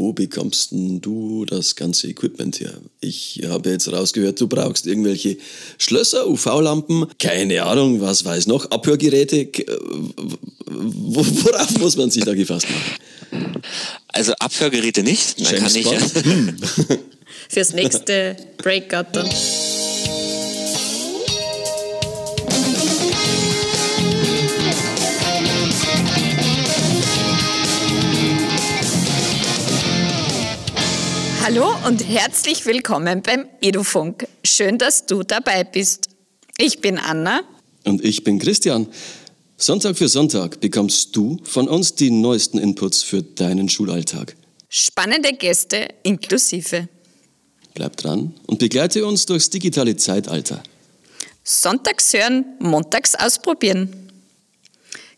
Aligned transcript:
wo 0.00 0.12
bekommst 0.12 0.72
denn 0.72 1.00
du 1.00 1.44
das 1.44 1.76
ganze 1.76 2.08
Equipment 2.08 2.58
her? 2.58 2.72
Ich 3.00 3.42
habe 3.46 3.70
jetzt 3.70 3.92
rausgehört, 3.92 4.40
du 4.40 4.48
brauchst 4.48 4.86
irgendwelche 4.86 5.36
Schlösser, 5.78 6.26
UV-Lampen, 6.26 7.06
keine 7.18 7.62
Ahnung, 7.62 8.00
was 8.00 8.24
weiß 8.24 8.46
noch, 8.46 8.70
Abhörgeräte. 8.70 9.48
Worauf 10.66 11.78
muss 11.78 11.96
man 11.96 12.10
sich 12.10 12.24
da 12.24 12.34
gefasst 12.34 12.66
machen? 12.68 13.62
Also 14.08 14.32
Abhörgeräte 14.40 15.02
nicht. 15.02 15.38
Man 15.38 15.54
kann 15.54 15.72
nicht. 15.72 16.24
Hm. 16.24 16.56
Fürs 17.48 17.74
nächste 17.74 18.36
Breakout 18.56 19.12
dann. 19.12 19.28
Hallo 31.52 31.74
und 31.84 32.08
herzlich 32.08 32.64
willkommen 32.64 33.22
beim 33.22 33.44
Edufunk. 33.60 34.28
Schön, 34.44 34.78
dass 34.78 35.06
du 35.06 35.24
dabei 35.24 35.64
bist. 35.64 36.08
Ich 36.58 36.80
bin 36.80 36.96
Anna. 36.96 37.42
Und 37.84 38.04
ich 38.04 38.22
bin 38.22 38.38
Christian. 38.38 38.86
Sonntag 39.56 39.98
für 39.98 40.06
Sonntag 40.06 40.60
bekommst 40.60 41.16
du 41.16 41.38
von 41.42 41.66
uns 41.66 41.96
die 41.96 42.12
neuesten 42.12 42.58
Inputs 42.58 43.02
für 43.02 43.24
deinen 43.24 43.68
Schulalltag. 43.68 44.36
Spannende 44.68 45.32
Gäste 45.32 45.88
inklusive. 46.04 46.88
Bleib 47.74 47.96
dran 47.96 48.32
und 48.46 48.60
begleite 48.60 49.04
uns 49.04 49.26
durchs 49.26 49.50
digitale 49.50 49.96
Zeitalter. 49.96 50.62
Sonntags 51.42 52.12
hören, 52.12 52.44
montags 52.60 53.16
ausprobieren. 53.16 53.90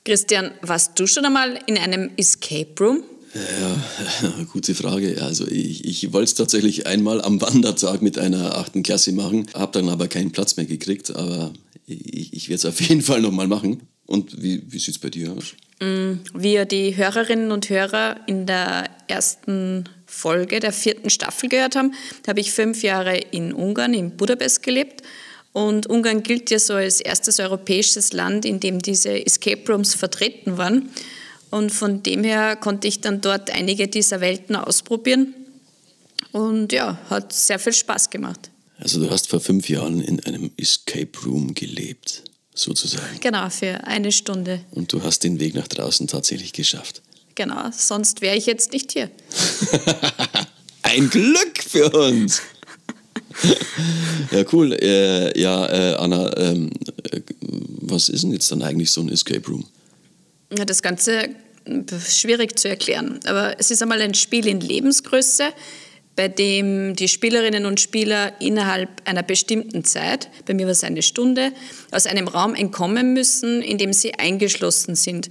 Christian, 0.03 0.53
warst 0.63 0.99
du 0.99 1.07
schon 1.07 1.27
einmal 1.27 1.59
in 1.67 1.77
einem 1.77 2.11
Escape 2.17 2.73
Room? 2.81 3.05
Ja, 3.35 4.45
gute 4.53 4.75
Frage. 4.75 5.23
Also 5.23 5.47
ich, 5.47 5.85
ich 5.85 6.13
wollte 6.13 6.25
es 6.25 6.35
tatsächlich 6.35 6.87
einmal 6.87 7.23
am 7.23 7.41
Wandertag 7.41 8.03
mit 8.03 8.19
einer 8.19 8.57
achten 8.57 8.83
Klasse 8.83 9.13
machen, 9.13 9.47
habe 9.55 9.73
dann 9.73 9.89
aber 9.89 10.09
keinen 10.09 10.33
Platz 10.33 10.57
mehr 10.57 10.67
gekriegt, 10.67 11.15
aber 11.15 11.53
ich, 11.87 12.35
ich 12.35 12.49
werde 12.49 12.57
es 12.57 12.65
auf 12.67 12.81
jeden 12.81 13.03
Fall 13.03 13.23
nochmal 13.23 13.47
machen. 13.47 13.83
Und 14.07 14.43
wie, 14.43 14.63
wie 14.67 14.79
sieht 14.79 14.97
es 14.97 14.99
bei 14.99 15.09
dir 15.09 15.33
aus? 15.33 15.55
Mm, 15.81 16.21
wie 16.35 16.55
ihr 16.55 16.67
die 16.67 16.97
Hörerinnen 16.97 17.53
und 17.53 17.71
Hörer 17.71 18.21
in 18.27 18.47
der 18.47 18.91
ersten 19.09 19.89
Folge 20.07 20.61
der 20.61 20.73
vierten 20.73 21.09
Staffel 21.09 21.49
gehört 21.49 21.77
haben, 21.77 21.95
habe 22.27 22.41
ich 22.41 22.53
fünf 22.53 22.83
Jahre 22.83 23.17
in 23.17 23.55
Ungarn, 23.55 23.95
in 23.95 24.17
Budapest 24.17 24.63
gelebt. 24.63 25.03
Und 25.53 25.87
Ungarn 25.87 26.23
gilt 26.23 26.51
ja 26.51 26.59
so 26.59 26.75
als 26.75 27.01
erstes 27.01 27.41
europäisches 27.41 28.13
Land, 28.13 28.45
in 28.45 28.61
dem 28.61 28.81
diese 28.81 29.25
Escape 29.25 29.63
Rooms 29.71 29.95
vertreten 29.95 30.59
waren. 30.59 30.91
Und 31.53 31.71
von 31.71 32.03
dem 32.03 32.25
her 32.25 32.57
konnte 32.57 32.89
ich 32.89 33.03
dann 33.03 33.21
dort 33.21 33.51
einige 33.51 33.87
dieser 33.87 34.23
Welten 34.23 34.57
ausprobieren. 34.57 35.35
Und 36.33 36.73
ja, 36.73 36.99
hat 37.11 37.35
sehr 37.35 37.59
viel 37.59 37.75
Spaß 37.75 38.09
gemacht. 38.09 38.49
Also 38.79 38.99
du 38.99 39.11
hast 39.11 39.29
vor 39.29 39.39
fünf 39.39 39.69
Jahren 39.69 40.01
in 40.01 40.19
einem 40.25 40.51
Escape 40.57 41.11
Room 41.27 41.53
gelebt, 41.53 42.23
sozusagen. 42.55 43.21
Genau, 43.21 43.51
für 43.51 43.85
eine 43.85 44.13
Stunde. 44.13 44.61
Und 44.71 44.95
du 44.95 45.03
hast 45.03 45.25
den 45.25 45.41
Weg 45.41 45.55
nach 45.55 45.69
draußen 45.69 46.07
tatsächlich 46.07 46.55
geschafft. 46.55 47.03
Genau, 47.35 47.71
sonst 47.71 48.23
wäre 48.23 48.35
ich 48.35 48.47
jetzt 48.47 48.73
nicht 48.73 48.93
hier. 48.93 49.11
Ein 50.83 51.11
Glück 51.11 51.63
für 51.63 51.91
uns. 51.91 52.41
ja, 54.31 54.43
cool. 54.55 54.73
Äh, 54.73 55.39
ja, 55.39 55.67
äh, 55.67 55.95
Anna, 55.97 56.35
ähm, 56.39 56.71
äh, 57.11 57.21
was 57.83 58.09
ist 58.09 58.23
denn 58.23 58.33
jetzt 58.33 58.51
dann 58.51 58.63
eigentlich 58.63 58.91
so 58.91 59.03
ein 59.03 59.11
Escape 59.11 59.47
Room? 59.47 59.67
Das 60.55 60.83
Ganze 60.83 61.31
ist 61.65 62.19
schwierig 62.19 62.59
zu 62.59 62.69
erklären. 62.69 63.21
Aber 63.27 63.59
es 63.59 63.71
ist 63.71 63.83
einmal 63.83 64.01
ein 64.01 64.15
Spiel 64.15 64.47
in 64.47 64.61
Lebensgröße, 64.61 65.45
bei 66.15 66.29
dem 66.29 66.95
die 66.95 67.09
Spielerinnen 67.09 67.65
und 67.65 67.81
Spieler 67.81 68.39
innerhalb 68.41 68.89
einer 69.07 69.23
bestimmten 69.23 69.85
Zeit, 69.85 70.29
bei 70.45 70.53
mir 70.53 70.67
war 70.67 70.73
es 70.73 70.85
eine 70.85 71.03
Stunde, 71.03 71.53
aus 71.91 72.07
einem 72.07 72.29
Raum 72.29 72.55
entkommen 72.55 73.15
müssen, 73.15 73.63
in 73.63 73.79
dem 73.79 73.93
sie 73.93 74.15
eingeschlossen 74.15 74.95
sind. 74.95 75.31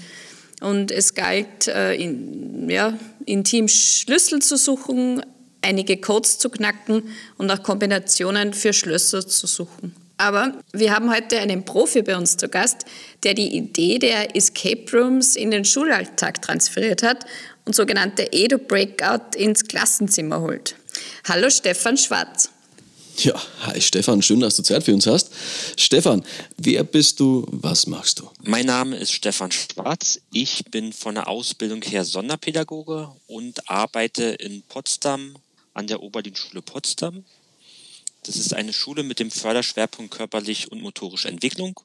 Und 0.59 0.91
es 0.91 1.13
galt, 1.13 1.67
äh, 1.67 1.95
in, 1.95 2.69
ja, 2.69 2.97
intim 3.25 3.67
Schlüssel 3.67 4.41
zu 4.41 4.57
suchen, 4.57 5.23
einige 5.61 5.97
Codes 5.97 6.39
zu 6.39 6.49
knacken 6.49 7.03
und 7.37 7.45
nach 7.45 7.61
Kombinationen 7.61 8.53
für 8.53 8.73
Schlösser 8.73 9.27
zu 9.27 9.47
suchen. 9.47 9.95
Aber 10.21 10.53
wir 10.71 10.93
haben 10.93 11.11
heute 11.11 11.39
einen 11.39 11.65
Profi 11.65 12.03
bei 12.03 12.15
uns 12.15 12.37
zu 12.37 12.47
Gast, 12.47 12.85
der 13.23 13.33
die 13.33 13.55
Idee 13.57 13.97
der 13.97 14.35
Escape 14.35 14.85
Rooms 14.93 15.35
in 15.35 15.49
den 15.49 15.65
Schulalltag 15.65 16.43
transferiert 16.43 17.01
hat 17.01 17.25
und 17.65 17.75
sogenannte 17.75 18.31
Edu 18.31 18.59
Breakout 18.59 19.35
ins 19.35 19.63
Klassenzimmer 19.63 20.39
holt. 20.41 20.75
Hallo 21.27 21.49
Stefan 21.49 21.97
Schwarz. 21.97 22.51
Ja, 23.17 23.33
hi 23.61 23.81
Stefan, 23.81 24.21
schön, 24.21 24.41
dass 24.41 24.57
du 24.57 24.61
Zeit 24.61 24.83
für 24.83 24.93
uns 24.93 25.07
hast. 25.07 25.31
Stefan, 25.75 26.23
wer 26.55 26.83
bist 26.83 27.19
du, 27.19 27.47
was 27.49 27.87
machst 27.87 28.19
du? 28.19 28.29
Mein 28.43 28.67
Name 28.67 28.97
ist 28.97 29.13
Stefan 29.13 29.51
Schwarz. 29.51 30.21
Ich 30.31 30.65
bin 30.65 30.93
von 30.93 31.15
der 31.15 31.29
Ausbildung 31.29 31.81
her 31.81 32.05
Sonderpädagoge 32.05 33.09
und 33.25 33.67
arbeite 33.67 34.25
in 34.25 34.61
Potsdam 34.69 35.35
an 35.73 35.87
der 35.87 36.03
Oberlin-Schule 36.03 36.61
Potsdam 36.61 37.25
das 38.23 38.35
ist 38.35 38.53
eine 38.53 38.73
Schule 38.73 39.03
mit 39.03 39.19
dem 39.19 39.31
Förderschwerpunkt 39.31 40.13
körperlich 40.13 40.71
und 40.71 40.81
motorische 40.81 41.27
Entwicklung 41.27 41.79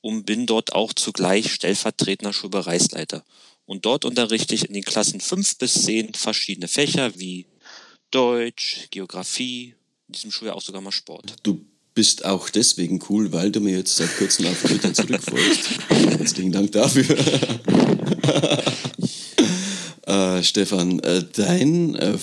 und 0.00 0.24
bin 0.24 0.46
dort 0.46 0.72
auch 0.72 0.92
zugleich 0.92 1.52
stellvertretender 1.52 2.32
Schulbereichsleiter. 2.32 3.24
Und 3.64 3.84
dort 3.84 4.04
unterrichte 4.04 4.54
ich 4.54 4.66
in 4.66 4.74
den 4.74 4.84
Klassen 4.84 5.20
5 5.20 5.58
bis 5.58 5.82
10 5.82 6.14
verschiedene 6.14 6.68
Fächer 6.68 7.18
wie 7.18 7.46
Deutsch, 8.10 8.86
Geografie, 8.90 9.74
in 10.06 10.12
diesem 10.12 10.30
Schuljahr 10.30 10.56
auch 10.56 10.62
sogar 10.62 10.80
mal 10.80 10.92
Sport. 10.92 11.34
Du 11.42 11.64
bist 11.94 12.24
auch 12.24 12.50
deswegen 12.50 13.02
cool, 13.08 13.32
weil 13.32 13.50
du 13.50 13.60
mir 13.60 13.78
jetzt 13.78 13.96
seit 13.96 14.16
kurzem 14.16 14.46
auf 14.46 14.62
Twitter 14.62 14.94
zurückfolgst. 14.94 15.70
Herzlichen 15.88 16.52
Dank 16.52 16.70
dafür. 16.72 17.16
äh, 20.38 20.42
Stefan, 20.42 21.00
äh, 21.00 21.24
dein 21.32 21.96
äh, 21.96 22.18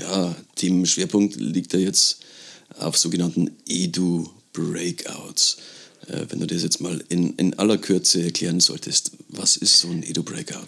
ja, 0.00 0.34
Themenschwerpunkt 0.56 1.36
liegt 1.36 1.74
ja 1.74 1.78
jetzt 1.78 2.23
auf 2.78 2.96
sogenannten 2.96 3.50
Edu-Breakouts. 3.66 5.56
Äh, 6.08 6.26
wenn 6.28 6.40
du 6.40 6.46
das 6.46 6.62
jetzt 6.62 6.80
mal 6.80 7.02
in, 7.08 7.34
in 7.36 7.58
aller 7.58 7.78
Kürze 7.78 8.22
erklären 8.22 8.60
solltest, 8.60 9.12
was 9.28 9.56
ist 9.56 9.78
so 9.78 9.88
ein 9.88 10.02
Edu-Breakout? 10.02 10.66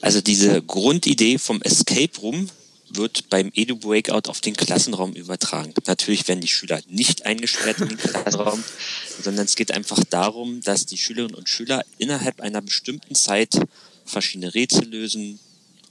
Also 0.00 0.20
diese 0.20 0.62
Grundidee 0.62 1.38
vom 1.38 1.60
Escape 1.62 2.20
Room 2.20 2.48
wird 2.90 3.28
beim 3.28 3.50
Edu-Breakout 3.54 4.30
auf 4.30 4.40
den 4.40 4.56
Klassenraum 4.56 5.12
übertragen. 5.12 5.74
Natürlich 5.86 6.26
werden 6.28 6.40
die 6.40 6.48
Schüler 6.48 6.80
nicht 6.88 7.26
eingesperrt 7.26 7.80
in 7.80 7.88
den 7.88 7.98
Klassenraum, 7.98 8.62
sondern 9.22 9.44
es 9.44 9.56
geht 9.56 9.72
einfach 9.72 10.02
darum, 10.04 10.62
dass 10.62 10.86
die 10.86 10.96
Schülerinnen 10.96 11.34
und 11.34 11.48
Schüler 11.48 11.84
innerhalb 11.98 12.40
einer 12.40 12.62
bestimmten 12.62 13.14
Zeit 13.14 13.60
verschiedene 14.04 14.54
Rätsel 14.54 14.88
lösen, 14.88 15.38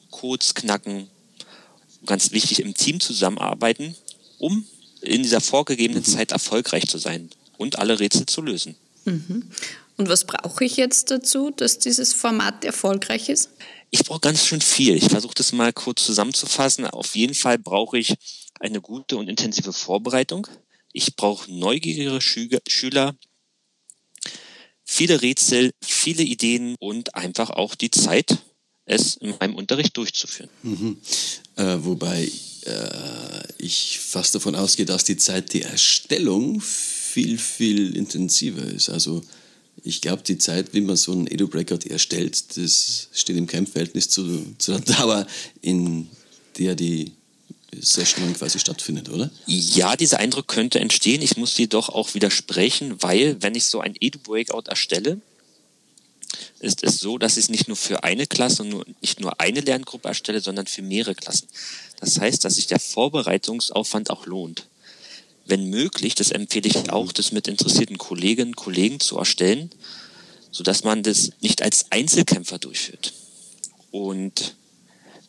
Codes 0.09 0.55
knacken, 0.55 1.07
ganz 2.05 2.31
wichtig 2.31 2.61
im 2.61 2.73
Team 2.73 2.99
zusammenarbeiten, 2.99 3.95
um 4.39 4.65
in 5.01 5.23
dieser 5.23 5.41
vorgegebenen 5.41 6.03
mhm. 6.03 6.07
Zeit 6.07 6.31
erfolgreich 6.31 6.87
zu 6.87 6.97
sein 6.97 7.29
und 7.57 7.79
alle 7.79 7.99
Rätsel 7.99 8.25
zu 8.25 8.41
lösen. 8.41 8.75
Mhm. 9.05 9.49
Und 9.97 10.09
was 10.09 10.25
brauche 10.25 10.63
ich 10.63 10.77
jetzt 10.77 11.09
dazu, 11.09 11.49
dass 11.49 11.79
dieses 11.79 12.13
Format 12.13 12.63
erfolgreich 12.63 13.29
ist? 13.29 13.49
Ich 13.89 14.03
brauche 14.03 14.19
ganz 14.19 14.45
schön 14.45 14.61
viel. 14.61 14.95
Ich 14.95 15.05
versuche 15.05 15.33
das 15.33 15.53
mal 15.53 15.73
kurz 15.73 16.05
zusammenzufassen. 16.05 16.85
Auf 16.85 17.15
jeden 17.15 17.33
Fall 17.33 17.57
brauche 17.57 17.97
ich 17.97 18.15
eine 18.59 18.81
gute 18.81 19.17
und 19.17 19.27
intensive 19.27 19.73
Vorbereitung. 19.73 20.47
Ich 20.93 21.15
brauche 21.15 21.51
neugierige 21.51 22.19
Schüler, 22.21 23.15
viele 24.83 25.21
Rätsel, 25.21 25.71
viele 25.83 26.23
Ideen 26.23 26.75
und 26.79 27.15
einfach 27.15 27.49
auch 27.49 27.75
die 27.75 27.91
Zeit, 27.91 28.37
es 28.87 29.17
in 29.17 29.35
meinem 29.39 29.55
Unterricht 29.55 29.95
durchzuführen. 29.95 30.49
Mhm. 30.63 30.97
Äh, 31.57 31.77
wobei 31.81 32.31
äh, 32.65 33.43
ich 33.57 33.99
fast 33.99 34.33
davon 34.33 34.55
ausgehe, 34.55 34.85
dass 34.85 35.03
die 35.03 35.17
Zeit 35.17 35.53
der 35.53 35.69
Erstellung 35.69 36.61
viel, 36.61 37.37
viel 37.37 37.95
intensiver 37.95 38.63
ist. 38.63 38.89
Also 38.89 39.21
ich 39.83 40.01
glaube, 40.01 40.23
die 40.23 40.37
Zeit, 40.37 40.73
wie 40.73 40.81
man 40.81 40.95
so 40.95 41.11
einen 41.11 41.27
Edu-Breakout 41.27 41.87
erstellt, 41.89 42.57
das 42.57 43.09
steht 43.13 43.37
im 43.37 43.45
Keimverhältnis 43.45 44.09
zu, 44.09 44.55
zu 44.57 44.71
der 44.71 44.95
Dauer, 44.95 45.27
in 45.61 46.09
der 46.57 46.75
die 46.75 47.11
Session 47.79 48.33
quasi 48.33 48.59
stattfindet, 48.59 49.09
oder? 49.09 49.29
Ja, 49.45 49.95
dieser 49.95 50.19
Eindruck 50.19 50.47
könnte 50.47 50.79
entstehen. 50.79 51.21
Ich 51.21 51.37
muss 51.37 51.57
jedoch 51.57 51.89
auch 51.89 52.13
widersprechen, 52.13 52.95
weil 53.01 53.41
wenn 53.41 53.53
ich 53.55 53.65
so 53.65 53.81
ein 53.81 53.95
Edu-Breakout 53.99 54.63
erstelle, 54.67 55.19
ist 56.59 56.83
es 56.83 56.99
so, 56.99 57.17
dass 57.17 57.37
ich 57.37 57.45
es 57.45 57.49
nicht 57.49 57.67
nur 57.67 57.77
für 57.77 58.03
eine 58.03 58.27
Klasse 58.27 58.63
und 58.63 58.69
nur, 58.69 58.85
nicht 59.01 59.19
nur 59.19 59.39
eine 59.39 59.61
Lerngruppe 59.61 60.07
erstelle, 60.07 60.41
sondern 60.41 60.67
für 60.67 60.81
mehrere 60.81 61.15
Klassen. 61.15 61.47
Das 61.99 62.19
heißt, 62.19 62.43
dass 62.43 62.55
sich 62.55 62.67
der 62.67 62.79
Vorbereitungsaufwand 62.79 64.09
auch 64.09 64.25
lohnt. 64.25 64.67
Wenn 65.45 65.69
möglich, 65.69 66.15
das 66.15 66.31
empfehle 66.31 66.67
ich 66.67 66.89
auch, 66.91 67.11
das 67.11 67.31
mit 67.31 67.47
interessierten 67.47 67.97
Kolleginnen 67.97 68.51
und 68.51 68.55
Kollegen 68.55 68.99
zu 68.99 69.17
erstellen, 69.17 69.71
sodass 70.51 70.83
man 70.83 71.03
das 71.03 71.31
nicht 71.41 71.61
als 71.61 71.91
Einzelkämpfer 71.91 72.59
durchführt. 72.59 73.13
Und 73.91 74.55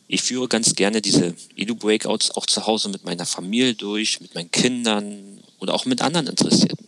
ich 0.08 0.22
führe 0.22 0.48
ganz 0.48 0.74
gerne 0.74 1.02
diese 1.02 1.34
Edu-Breakouts 1.56 2.32
auch 2.32 2.46
zu 2.46 2.66
Hause 2.66 2.88
mit 2.88 3.04
meiner 3.04 3.26
Familie 3.26 3.74
durch, 3.74 4.20
mit 4.20 4.34
meinen 4.34 4.50
Kindern 4.50 5.40
oder 5.60 5.74
auch 5.74 5.84
mit 5.84 6.00
anderen 6.02 6.26
Interessierten, 6.26 6.88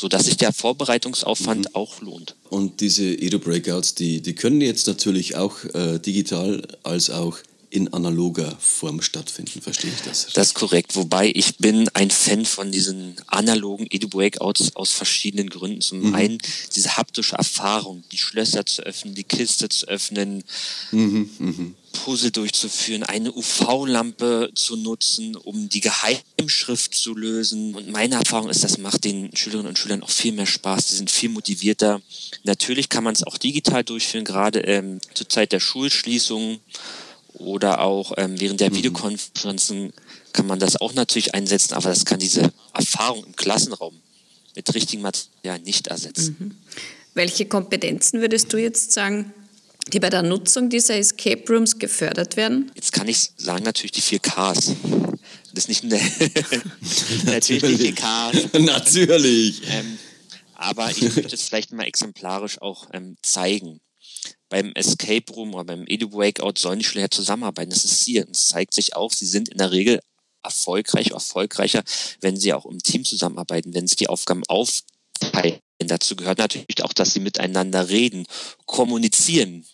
sodass 0.00 0.24
sich 0.24 0.38
der 0.38 0.52
Vorbereitungsaufwand 0.52 1.66
mhm. 1.66 1.74
auch 1.74 2.00
lohnt. 2.00 2.34
Und 2.48 2.80
diese 2.80 3.04
Edu-Breakouts, 3.04 3.94
die, 3.94 4.22
die 4.22 4.34
können 4.34 4.62
jetzt 4.62 4.86
natürlich 4.86 5.36
auch 5.36 5.62
äh, 5.74 5.98
digital 5.98 6.62
als 6.82 7.10
auch 7.10 7.38
in 7.70 7.92
analoger 7.92 8.56
Form 8.58 9.00
stattfinden. 9.00 9.62
Verstehe 9.62 9.92
ich 9.92 10.02
das? 10.02 10.26
Das 10.34 10.48
ist 10.48 10.54
korrekt. 10.54 10.96
Wobei 10.96 11.30
ich 11.34 11.56
bin 11.58 11.88
ein 11.94 12.10
Fan 12.10 12.44
von 12.44 12.72
diesen 12.72 13.16
analogen 13.26 13.86
Edu-Breakouts 13.88 14.74
aus 14.74 14.90
verschiedenen 14.90 15.48
Gründen. 15.48 15.80
Zum 15.80 16.08
mhm. 16.08 16.14
einen 16.14 16.38
diese 16.74 16.96
haptische 16.96 17.36
Erfahrung, 17.36 18.02
die 18.10 18.18
Schlösser 18.18 18.66
zu 18.66 18.82
öffnen, 18.82 19.14
die 19.14 19.24
Kiste 19.24 19.68
zu 19.68 19.86
öffnen, 19.86 20.42
mhm, 20.90 21.30
mh. 21.38 21.74
Puzzle 21.92 22.30
durchzuführen, 22.30 23.02
eine 23.02 23.32
UV-Lampe 23.32 24.50
zu 24.54 24.76
nutzen, 24.76 25.36
um 25.36 25.68
die 25.68 25.80
Geheimschrift 25.80 26.94
zu 26.94 27.14
lösen. 27.14 27.74
Und 27.74 27.90
meine 27.90 28.16
Erfahrung 28.16 28.48
ist, 28.48 28.64
das 28.64 28.78
macht 28.78 29.04
den 29.04 29.34
Schülerinnen 29.36 29.68
und 29.68 29.78
Schülern 29.78 30.02
auch 30.02 30.10
viel 30.10 30.32
mehr 30.32 30.46
Spaß. 30.46 30.86
Die 30.86 30.94
sind 30.96 31.10
viel 31.10 31.30
motivierter. 31.30 32.00
Natürlich 32.44 32.88
kann 32.88 33.04
man 33.04 33.14
es 33.14 33.24
auch 33.24 33.38
digital 33.38 33.84
durchführen, 33.84 34.24
gerade 34.24 34.60
ähm, 34.60 35.00
zur 35.14 35.28
Zeit 35.28 35.52
der 35.52 35.60
Schulschließung 35.60 36.60
oder 37.40 37.80
auch 37.80 38.12
ähm, 38.16 38.38
während 38.38 38.60
der 38.60 38.70
mhm. 38.70 38.76
Videokonferenzen 38.76 39.92
kann 40.32 40.46
man 40.46 40.58
das 40.58 40.80
auch 40.80 40.94
natürlich 40.94 41.34
einsetzen, 41.34 41.74
aber 41.74 41.88
das 41.88 42.04
kann 42.04 42.20
diese 42.20 42.52
Erfahrung 42.72 43.24
im 43.24 43.36
Klassenraum 43.36 44.00
mit 44.54 44.72
richtigem 44.74 45.02
Material 45.02 45.58
nicht 45.60 45.88
ersetzen. 45.88 46.36
Mhm. 46.38 46.56
Welche 47.14 47.46
Kompetenzen 47.46 48.20
würdest 48.20 48.52
du 48.52 48.58
jetzt 48.58 48.92
sagen, 48.92 49.32
die 49.92 49.98
bei 49.98 50.10
der 50.10 50.22
Nutzung 50.22 50.70
dieser 50.70 50.96
Escape 50.96 51.42
Rooms 51.48 51.78
gefördert 51.78 52.36
werden? 52.36 52.70
Jetzt 52.74 52.92
kann 52.92 53.08
ich 53.08 53.30
sagen, 53.36 53.64
natürlich 53.64 53.92
die 53.92 54.02
4Ks. 54.02 54.76
Das 55.52 55.64
ist 55.64 55.68
nicht 55.68 55.84
eine 55.84 56.00
natürlich 57.24 57.78
die 57.78 57.92
4Ks. 57.92 58.58
natürlich. 58.60 59.62
Ähm, 59.68 59.98
aber 60.54 60.90
ich 60.90 61.02
möchte 61.02 61.34
es 61.34 61.42
vielleicht 61.42 61.72
mal 61.72 61.84
exemplarisch 61.84 62.60
auch 62.60 62.88
ähm, 62.92 63.16
zeigen 63.22 63.80
beim 64.50 64.72
Escape 64.74 65.32
Room 65.32 65.54
oder 65.54 65.64
beim 65.64 65.84
Edu 65.86 66.10
Breakout 66.10 66.58
sollen 66.58 66.80
die 66.80 66.84
Schüler 66.84 67.10
zusammenarbeiten. 67.10 67.70
Das 67.70 67.84
ist 67.84 68.04
hier. 68.04 68.26
Es 68.30 68.46
zeigt 68.46 68.74
sich 68.74 68.94
auch, 68.94 69.12
sie 69.12 69.26
sind 69.26 69.48
in 69.48 69.56
der 69.56 69.72
Regel 69.72 70.00
erfolgreich, 70.42 71.12
erfolgreicher, 71.12 71.82
wenn 72.20 72.36
sie 72.36 72.52
auch 72.52 72.66
im 72.66 72.82
Team 72.82 73.04
zusammenarbeiten, 73.04 73.72
wenn 73.72 73.86
sie 73.86 73.96
die 73.96 74.08
Aufgaben 74.08 74.42
aufteilen. 74.48 75.60
Dazu 75.78 76.14
gehört 76.14 76.38
natürlich 76.38 76.84
auch, 76.84 76.92
dass 76.92 77.14
sie 77.14 77.20
miteinander 77.20 77.88
reden, 77.88 78.26
kommunizieren. 78.66 79.66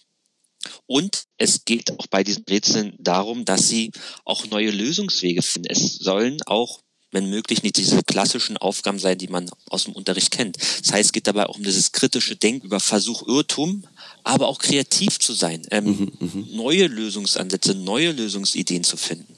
Und 0.87 1.25
es 1.37 1.65
geht 1.65 1.91
auch 1.99 2.07
bei 2.07 2.25
diesen 2.25 2.45
Rätseln 2.49 2.95
darum, 2.99 3.45
dass 3.45 3.69
sie 3.69 3.91
auch 4.25 4.47
neue 4.47 4.71
Lösungswege 4.71 5.43
finden. 5.43 5.69
Es 5.71 5.97
sollen 5.97 6.41
auch 6.47 6.81
wenn 7.13 7.31
möglich 7.31 7.63
nicht 7.63 7.79
diese 7.79 8.03
klassischen 8.03 8.57
Aufgaben 8.57 8.99
sein, 8.99 9.17
die 9.17 9.29
man 9.29 9.49
aus 9.71 9.85
dem 9.85 9.95
Unterricht 9.95 10.31
kennt. 10.31 10.59
Das 10.59 10.93
heißt, 10.93 11.07
es 11.07 11.13
geht 11.13 11.27
dabei 11.27 11.47
auch 11.47 11.57
um 11.57 11.63
dieses 11.63 11.93
kritische 11.93 12.37
Denken 12.37 12.67
über 12.67 12.81
Versuch, 12.81 13.27
Irrtum, 13.27 13.87
aber 14.27 14.49
auch 14.49 14.59
kreativ 14.59 15.21
zu 15.21 15.33
sein, 15.35 15.63
ähm, 15.71 15.85
mhm, 15.85 16.13
mhm, 16.19 16.49
neue 16.57 16.89
Lösungsansätze, 16.89 17.77
neue 17.77 18.11
Lösungsideen 18.11 18.83
zu 18.83 18.97
finden. 18.97 19.37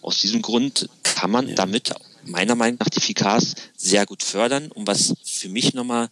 Aus 0.00 0.20
diesem 0.20 0.42
Grund 0.42 0.88
kann 1.02 1.32
man 1.32 1.48
ja. 1.48 1.56
damit 1.56 1.92
meiner 2.24 2.54
Meinung 2.54 2.78
nach 2.78 2.88
die 2.88 3.00
FICAS 3.00 3.56
sehr 3.76 4.06
gut 4.06 4.22
fördern. 4.22 4.70
Und 4.70 4.86
was 4.86 5.14
für 5.24 5.48
mich 5.48 5.74
nochmal 5.74 6.08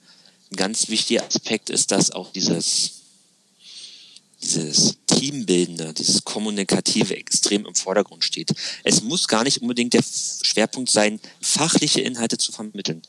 ein 0.50 0.56
ganz 0.56 0.88
wichtiger 0.88 1.25
Aspekt 1.25 1.70
ist, 1.70 1.93
dass 1.93 2.11
auch 2.11 2.32
dieses 2.32 3.02
dieses 4.43 4.97
Teambildende, 5.06 5.94
dieses 5.94 6.25
Kommunikative 6.25 7.17
extrem 7.17 7.64
im 7.64 7.75
Vordergrund 7.75 8.25
steht. 8.25 8.50
Es 8.82 9.02
muss 9.02 9.26
gar 9.26 9.44
nicht 9.44 9.62
unbedingt 9.62 9.94
der 9.94 10.02
Schwerpunkt 10.02 10.90
sein, 10.90 11.19
fachliche 11.40 12.02
Inhalte 12.02 12.37
zu 12.37 12.52
vermitteln. 12.52 13.00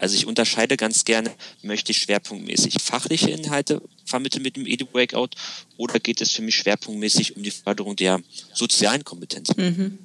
Also 0.00 0.14
ich 0.14 0.26
unterscheide 0.26 0.76
ganz 0.76 1.04
gerne, 1.04 1.30
möchte 1.62 1.92
ich 1.92 1.98
schwerpunktmäßig 1.98 2.76
fachliche 2.80 3.30
Inhalte 3.30 3.82
vermitteln 4.04 4.42
mit 4.42 4.56
dem 4.56 4.66
Edu-Breakout 4.66 5.30
oder 5.76 5.98
geht 6.00 6.20
es 6.20 6.32
für 6.32 6.42
mich 6.42 6.56
schwerpunktmäßig 6.56 7.36
um 7.36 7.42
die 7.42 7.50
Förderung 7.50 7.96
der 7.96 8.20
sozialen 8.54 9.04
Kompetenzen? 9.04 9.54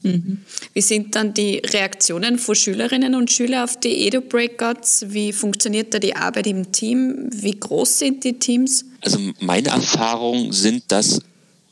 Mhm, 0.04 0.12
mh. 0.12 0.38
Wie 0.74 0.82
sind 0.82 1.16
dann 1.16 1.34
die 1.34 1.58
Reaktionen 1.60 2.40
von 2.40 2.56
Schülerinnen 2.56 3.16
und 3.16 3.32
Schülern 3.32 3.64
auf 3.64 3.80
die 3.80 4.08
Edu-Breakouts? 4.08 5.06
Wie 5.10 5.32
funktioniert 5.32 5.94
da 5.94 6.00
die 6.00 6.16
Arbeit 6.16 6.48
im 6.48 6.72
Team? 6.72 7.30
Wie 7.32 7.58
groß 7.60 8.00
sind 8.00 8.24
die 8.24 8.40
Teams? 8.40 8.86
Also 9.02 9.20
meine 9.40 9.70
Erfahrungen 9.70 10.52
sind, 10.52 10.92
dass 10.92 11.22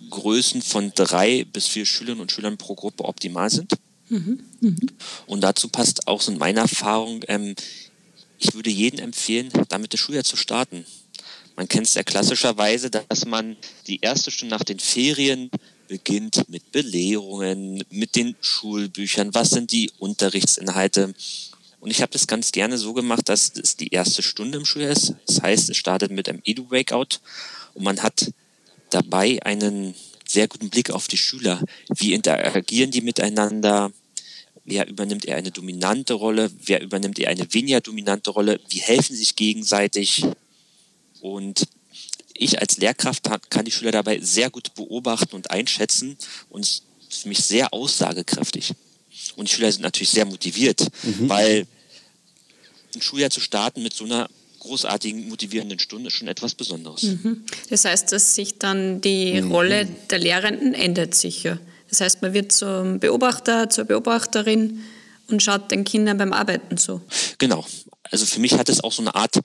Größen 0.09 0.61
von 0.61 0.91
drei 0.93 1.45
bis 1.45 1.67
vier 1.67 1.85
Schülerinnen 1.85 2.21
und 2.21 2.31
Schülern 2.31 2.57
pro 2.57 2.75
Gruppe 2.75 3.05
optimal 3.05 3.49
sind. 3.49 3.73
Mhm, 4.09 4.39
mh. 4.59 4.75
Und 5.25 5.41
dazu 5.41 5.69
passt 5.69 6.07
auch 6.07 6.21
so 6.21 6.31
in 6.33 6.37
meiner 6.37 6.61
Erfahrung, 6.61 7.23
ähm, 7.29 7.55
ich 8.41 8.55
würde 8.55 8.71
jedem 8.71 8.99
empfehlen, 8.99 9.49
damit 9.69 9.93
das 9.93 9.99
Schuljahr 9.99 10.23
zu 10.23 10.35
starten. 10.35 10.85
Man 11.55 11.67
kennt 11.67 11.85
es 11.85 11.93
ja 11.93 12.03
klassischerweise, 12.03 12.89
dass 12.89 13.25
man 13.25 13.55
die 13.85 13.99
erste 14.01 14.31
Stunde 14.31 14.55
nach 14.55 14.63
den 14.63 14.79
Ferien 14.79 15.51
beginnt 15.87 16.49
mit 16.49 16.71
Belehrungen, 16.71 17.83
mit 17.91 18.15
den 18.15 18.35
Schulbüchern, 18.41 19.33
was 19.33 19.51
sind 19.51 19.71
die 19.71 19.91
Unterrichtsinhalte. 19.99 21.13
Und 21.81 21.91
ich 21.91 22.01
habe 22.01 22.11
das 22.13 22.25
ganz 22.25 22.51
gerne 22.51 22.77
so 22.77 22.93
gemacht, 22.93 23.29
dass 23.29 23.51
es 23.55 23.75
die 23.75 23.89
erste 23.89 24.23
Stunde 24.23 24.57
im 24.57 24.65
Schuljahr 24.65 24.91
ist. 24.91 25.13
Das 25.27 25.41
heißt, 25.41 25.69
es 25.69 25.77
startet 25.77 26.11
mit 26.11 26.27
einem 26.27 26.41
Edu-Breakout 26.43 27.19
und 27.75 27.83
man 27.83 28.01
hat 28.01 28.31
dabei 28.89 29.39
einen 29.43 29.93
sehr 30.27 30.47
guten 30.47 30.69
Blick 30.69 30.89
auf 30.89 31.07
die 31.07 31.17
Schüler. 31.17 31.61
Wie 31.95 32.13
interagieren 32.13 32.89
die 32.89 33.01
miteinander? 33.01 33.91
Wer 34.71 34.87
übernimmt 34.87 35.25
eher 35.25 35.35
eine 35.35 35.51
dominante 35.51 36.13
Rolle, 36.13 36.49
wer 36.63 36.81
übernimmt 36.81 37.19
eher 37.19 37.29
eine 37.29 37.53
weniger 37.53 37.81
dominante 37.81 38.29
Rolle, 38.29 38.59
wie 38.69 38.79
helfen 38.79 39.13
sie 39.13 39.19
sich 39.19 39.35
gegenseitig. 39.35 40.25
Und 41.19 41.67
ich 42.33 42.59
als 42.59 42.77
Lehrkraft 42.77 43.29
kann 43.49 43.65
die 43.65 43.71
Schüler 43.71 43.91
dabei 43.91 44.19
sehr 44.21 44.49
gut 44.49 44.73
beobachten 44.73 45.35
und 45.35 45.51
einschätzen 45.51 46.17
und 46.49 46.61
es 46.61 46.83
ist 47.09 47.23
für 47.23 47.27
mich 47.27 47.39
sehr 47.39 47.73
aussagekräftig. 47.73 48.73
Und 49.35 49.49
die 49.49 49.53
Schüler 49.53 49.71
sind 49.71 49.81
natürlich 49.81 50.09
sehr 50.09 50.25
motiviert, 50.25 50.87
mhm. 51.03 51.27
weil 51.27 51.67
ein 52.95 53.01
Schuljahr 53.01 53.29
zu 53.29 53.41
starten 53.41 53.83
mit 53.83 53.93
so 53.93 54.05
einer 54.05 54.29
großartigen, 54.59 55.27
motivierenden 55.27 55.79
Stunde 55.79 56.07
ist 56.07 56.13
schon 56.13 56.29
etwas 56.29 56.55
Besonderes. 56.55 57.03
Mhm. 57.03 57.43
Das 57.69 57.83
heißt, 57.83 58.09
dass 58.11 58.35
sich 58.35 58.57
dann 58.57 59.01
die 59.01 59.41
mhm. 59.41 59.51
Rolle 59.51 59.85
der 60.09 60.19
Lehrenden 60.19 60.73
ändert 60.73 61.13
sicher. 61.13 61.59
Das 61.91 62.01
heißt, 62.01 62.21
man 62.21 62.33
wird 62.33 62.51
zum 62.51 62.99
Beobachter, 62.99 63.69
zur 63.69 63.83
Beobachterin 63.83 64.81
und 65.27 65.43
schaut 65.43 65.69
den 65.71 65.83
Kindern 65.83 66.17
beim 66.17 66.33
Arbeiten 66.33 66.77
zu. 66.77 67.01
Genau. 67.37 67.65
Also 68.09 68.25
für 68.25 68.39
mich 68.39 68.53
hat 68.53 68.69
es 68.69 68.83
auch 68.83 68.91
so 68.91 69.01
eine 69.03 69.13
Art 69.13 69.39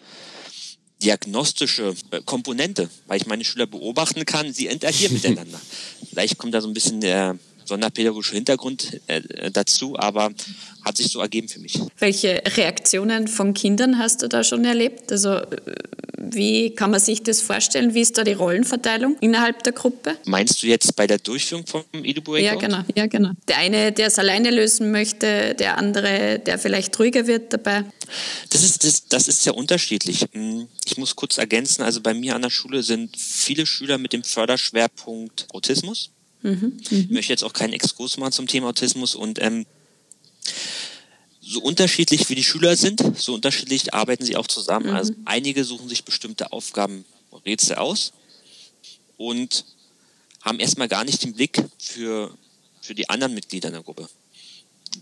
diagnostische 1.02 1.94
Komponente, 2.24 2.88
weil 3.06 3.18
ich 3.18 3.26
meine 3.26 3.44
Schüler 3.44 3.66
beobachten 3.66 4.24
kann, 4.24 4.52
sie 4.52 4.66
interagieren 4.66 5.14
miteinander. 5.14 5.60
Vielleicht 6.08 6.38
kommt 6.38 6.54
da 6.54 6.60
so 6.60 6.68
ein 6.68 6.74
bisschen 6.74 7.00
der 7.00 7.38
sonderpädagogische 7.66 8.34
Hintergrund 8.34 9.00
äh, 9.06 9.50
dazu, 9.50 9.98
aber 9.98 10.30
hat 10.84 10.96
sich 10.96 11.08
so 11.08 11.20
ergeben 11.20 11.48
für 11.48 11.60
mich. 11.60 11.80
Welche 11.98 12.42
Reaktionen 12.56 13.28
von 13.28 13.54
Kindern 13.54 13.98
hast 13.98 14.22
du 14.22 14.28
da 14.28 14.44
schon 14.44 14.64
erlebt? 14.64 15.10
Also 15.10 15.30
äh, 15.30 15.46
wie 16.18 16.70
kann 16.70 16.90
man 16.90 17.00
sich 17.00 17.22
das 17.22 17.40
vorstellen? 17.42 17.94
Wie 17.94 18.00
ist 18.00 18.16
da 18.18 18.24
die 18.24 18.32
Rollenverteilung 18.32 19.16
innerhalb 19.20 19.62
der 19.62 19.72
Gruppe? 19.72 20.16
Meinst 20.24 20.62
du 20.62 20.66
jetzt 20.66 20.96
bei 20.96 21.06
der 21.06 21.18
Durchführung 21.18 21.66
vom 21.66 21.84
Edubo 21.92 22.36
Ja, 22.36 22.54
genau. 22.54 22.82
ja, 22.94 23.06
genau. 23.06 23.30
Der 23.48 23.58
eine, 23.58 23.92
der 23.92 24.08
es 24.08 24.18
alleine 24.18 24.50
lösen 24.50 24.90
möchte, 24.90 25.54
der 25.54 25.78
andere, 25.78 26.38
der 26.38 26.58
vielleicht 26.58 26.98
ruhiger 26.98 27.26
wird 27.26 27.52
dabei. 27.52 27.84
Das 28.50 28.62
ist, 28.62 28.84
das, 28.84 29.08
das 29.08 29.28
ist 29.28 29.42
sehr 29.42 29.56
unterschiedlich. 29.56 30.26
Hm, 30.32 30.68
ich 30.84 30.96
muss 30.96 31.16
kurz 31.16 31.38
ergänzen, 31.38 31.82
also 31.82 32.00
bei 32.00 32.14
mir 32.14 32.34
an 32.34 32.42
der 32.42 32.50
Schule 32.50 32.82
sind 32.82 33.16
viele 33.16 33.66
Schüler 33.66 33.98
mit 33.98 34.12
dem 34.12 34.24
Förderschwerpunkt 34.24 35.46
Autismus. 35.52 36.10
Mhm, 36.46 36.80
ich 36.90 37.10
möchte 37.10 37.32
jetzt 37.32 37.42
auch 37.42 37.52
keinen 37.52 37.72
Exkurs 37.72 38.16
machen 38.18 38.30
zum 38.30 38.46
Thema 38.46 38.68
Autismus 38.68 39.16
und 39.16 39.42
ähm, 39.42 39.66
so 41.40 41.60
unterschiedlich 41.60 42.28
wie 42.28 42.36
die 42.36 42.44
Schüler 42.44 42.76
sind, 42.76 43.02
so 43.16 43.34
unterschiedlich 43.34 43.94
arbeiten 43.94 44.24
sie 44.24 44.36
auch 44.36 44.46
zusammen. 44.46 44.90
Mhm. 44.90 44.96
Also 44.96 45.12
einige 45.24 45.64
suchen 45.64 45.88
sich 45.88 46.04
bestimmte 46.04 46.52
Aufgaben, 46.52 47.04
Rätsel 47.44 47.76
aus 47.76 48.12
und 49.16 49.64
haben 50.40 50.60
erstmal 50.60 50.88
gar 50.88 51.04
nicht 51.04 51.24
den 51.24 51.34
Blick 51.34 51.62
für, 51.78 52.32
für 52.80 52.94
die 52.94 53.08
anderen 53.10 53.34
Mitglieder 53.34 53.68
in 53.68 53.74
der 53.74 53.82
Gruppe. 53.82 54.08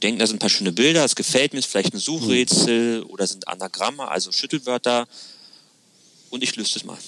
Denken, 0.02 0.18
da 0.18 0.26
sind 0.26 0.36
ein 0.36 0.40
paar 0.40 0.48
schöne 0.48 0.72
Bilder, 0.72 1.04
es 1.04 1.14
gefällt 1.14 1.52
mir, 1.52 1.58
ist 1.58 1.66
vielleicht 1.66 1.92
ein 1.92 2.00
Suchrätsel 2.00 3.00
mhm. 3.00 3.10
oder 3.10 3.26
sind 3.26 3.48
Anagramme, 3.48 4.08
also 4.08 4.32
Schüttelwörter 4.32 5.06
und 6.30 6.42
ich 6.42 6.56
löse 6.56 6.78
es 6.78 6.84
mal. 6.84 6.98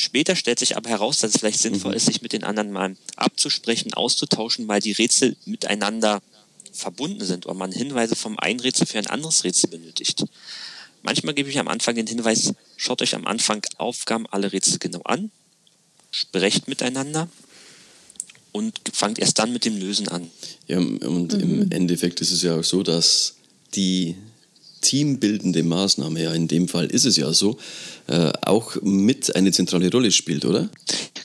Später 0.00 0.34
stellt 0.34 0.58
sich 0.58 0.78
aber 0.78 0.88
heraus, 0.88 1.18
dass 1.18 1.34
es 1.34 1.40
vielleicht 1.40 1.60
sinnvoll 1.60 1.90
mhm. 1.90 1.96
ist, 1.98 2.06
sich 2.06 2.22
mit 2.22 2.32
den 2.32 2.42
anderen 2.42 2.72
mal 2.72 2.96
abzusprechen, 3.16 3.92
auszutauschen, 3.92 4.66
weil 4.66 4.80
die 4.80 4.92
Rätsel 4.92 5.36
miteinander 5.44 6.22
verbunden 6.72 7.24
sind 7.24 7.44
oder 7.44 7.54
man 7.54 7.70
Hinweise 7.70 8.16
vom 8.16 8.38
einen 8.38 8.60
Rätsel 8.60 8.86
für 8.86 8.98
ein 8.98 9.08
anderes 9.08 9.44
Rätsel 9.44 9.68
benötigt. 9.68 10.24
Manchmal 11.02 11.34
gebe 11.34 11.50
ich 11.50 11.58
am 11.58 11.68
Anfang 11.68 11.96
den 11.96 12.06
Hinweis, 12.06 12.54
schaut 12.78 13.02
euch 13.02 13.14
am 13.14 13.26
Anfang 13.26 13.60
Aufgaben 13.76 14.26
alle 14.30 14.52
Rätsel 14.52 14.78
genau 14.78 15.02
an, 15.02 15.30
sprecht 16.10 16.66
miteinander 16.66 17.28
und 18.52 18.80
fangt 18.94 19.18
erst 19.18 19.38
dann 19.38 19.52
mit 19.52 19.66
dem 19.66 19.76
Lösen 19.76 20.08
an. 20.08 20.30
Ja, 20.66 20.78
und 20.78 21.34
mhm. 21.34 21.40
im 21.62 21.72
Endeffekt 21.72 22.22
ist 22.22 22.30
es 22.30 22.42
ja 22.42 22.58
auch 22.58 22.64
so, 22.64 22.82
dass 22.82 23.34
die 23.74 24.16
teambildende 24.80 25.62
Maßnahme, 25.62 26.22
ja 26.22 26.32
in 26.32 26.48
dem 26.48 26.68
Fall 26.68 26.86
ist 26.86 27.04
es 27.04 27.16
ja 27.16 27.32
so, 27.32 27.58
äh, 28.06 28.32
auch 28.42 28.76
mit 28.82 29.34
eine 29.36 29.52
zentrale 29.52 29.90
Rolle 29.90 30.10
spielt, 30.10 30.44
oder? 30.44 30.68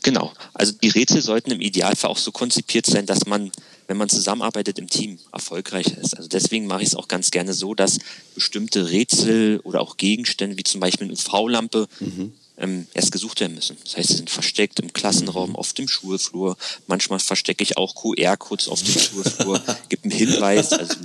Genau. 0.04 0.34
Also 0.54 0.74
die 0.74 0.90
Rätsel 0.90 1.22
sollten 1.22 1.52
im 1.52 1.62
Idealfall 1.62 2.12
auch 2.12 2.18
so 2.18 2.32
konzipiert 2.32 2.86
sein, 2.86 3.06
dass 3.06 3.26
man, 3.26 3.52
wenn 3.88 3.98
man 3.98 4.10
zusammenarbeitet 4.10 4.78
im 4.78 4.88
Team, 4.88 5.18
erfolgreicher 5.32 5.98
ist. 5.98 6.16
Also 6.16 6.30
deswegen 6.30 6.68
mache 6.68 6.82
ich 6.84 6.90
es 6.90 6.96
auch 6.96 7.08
ganz 7.08 7.32
gerne 7.32 7.54
so, 7.54 7.74
dass 7.74 8.00
bestimmte 8.36 8.92
Rätsel 8.92 9.60
oder 9.64 9.82
auch 9.82 9.98
Gegenstände, 9.98 10.58
wie 10.58 10.64
zum 10.64 10.82
Beispiel 10.82 11.06
eine 11.06 11.14
UV-Lampe, 11.14 11.88
mhm 12.00 12.34
ähm, 12.58 12.88
erst 12.94 13.12
gesucht 13.12 13.40
werden 13.40 13.56
müssen. 13.56 13.78
Das 13.84 13.98
heißt, 13.98 14.10
sie 14.10 14.16
sind 14.16 14.30
versteckt 14.30 14.80
im 14.80 14.94
Klassenraum, 14.94 15.56
auf 15.56 15.74
dem 15.74 15.88
Schulflur. 15.88 16.58
Manchmal 16.88 17.20
verstecke 17.20 17.64
ich 17.64 17.78
auch 17.78 17.96
QR-Codes 17.96 18.70
auf 18.70 18.82
dem 18.82 18.98
Schulflur, 19.00 19.62
gibt 19.90 20.06
einen 20.06 20.12
Hinweis. 20.12 20.72
Also 20.72 20.96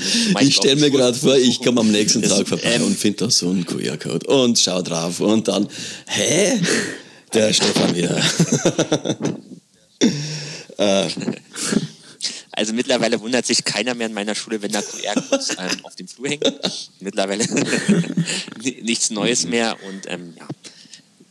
ich 0.40 0.56
stelle 0.56 0.76
mir 0.76 0.90
gerade 0.90 1.16
vor, 1.16 1.36
ich 1.36 1.60
komme 1.60 1.80
am 1.80 1.90
nächsten 1.92 2.22
Tag 2.22 2.46
vorbei 2.46 2.74
ähm, 2.74 2.84
und 2.84 2.98
finde 2.98 3.24
da 3.24 3.30
so 3.30 3.50
einen 3.50 3.66
QR-Code 3.66 4.26
und 4.26 4.58
schau 4.58 4.82
drauf 4.82 5.20
und 5.20 5.48
dann, 5.48 5.68
hä? 6.06 6.60
Der 7.32 7.52
Stefan 7.52 7.94
wieder. 7.94 8.22
äh. 10.78 11.08
Also 12.52 12.74
mittlerweile 12.74 13.20
wundert 13.20 13.46
sich 13.46 13.64
keiner 13.64 13.94
mehr 13.94 14.08
in 14.08 14.12
meiner 14.12 14.34
Schule, 14.34 14.60
wenn 14.60 14.72
da 14.72 14.82
QR-Codes 14.82 15.50
ähm, 15.58 15.84
auf 15.84 15.96
dem 15.96 16.06
Flur 16.08 16.28
hängen. 16.28 16.52
Mittlerweile 17.00 17.46
nichts 18.82 19.10
Neues 19.10 19.46
mehr 19.46 19.76
und 19.88 20.02
ähm, 20.08 20.34
ja, 20.36 20.46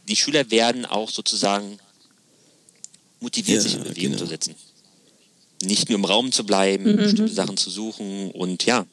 die 0.09 0.15
Schüler 0.15 0.49
werden 0.51 0.85
auch 0.85 1.09
sozusagen 1.09 1.79
motiviert, 3.19 3.57
ja, 3.57 3.61
sich 3.61 3.75
in 3.75 3.83
Bewegung 3.83 4.11
genau. 4.11 4.17
zu 4.17 4.25
setzen. 4.25 4.55
Nicht 5.61 5.89
nur 5.89 5.99
im 5.99 6.05
Raum 6.05 6.31
zu 6.31 6.45
bleiben, 6.45 6.93
mhm. 6.93 6.97
bestimmte 6.97 7.33
Sachen 7.33 7.57
zu 7.57 7.69
suchen 7.69 8.31
und 8.31 8.65
ja, 8.65 8.87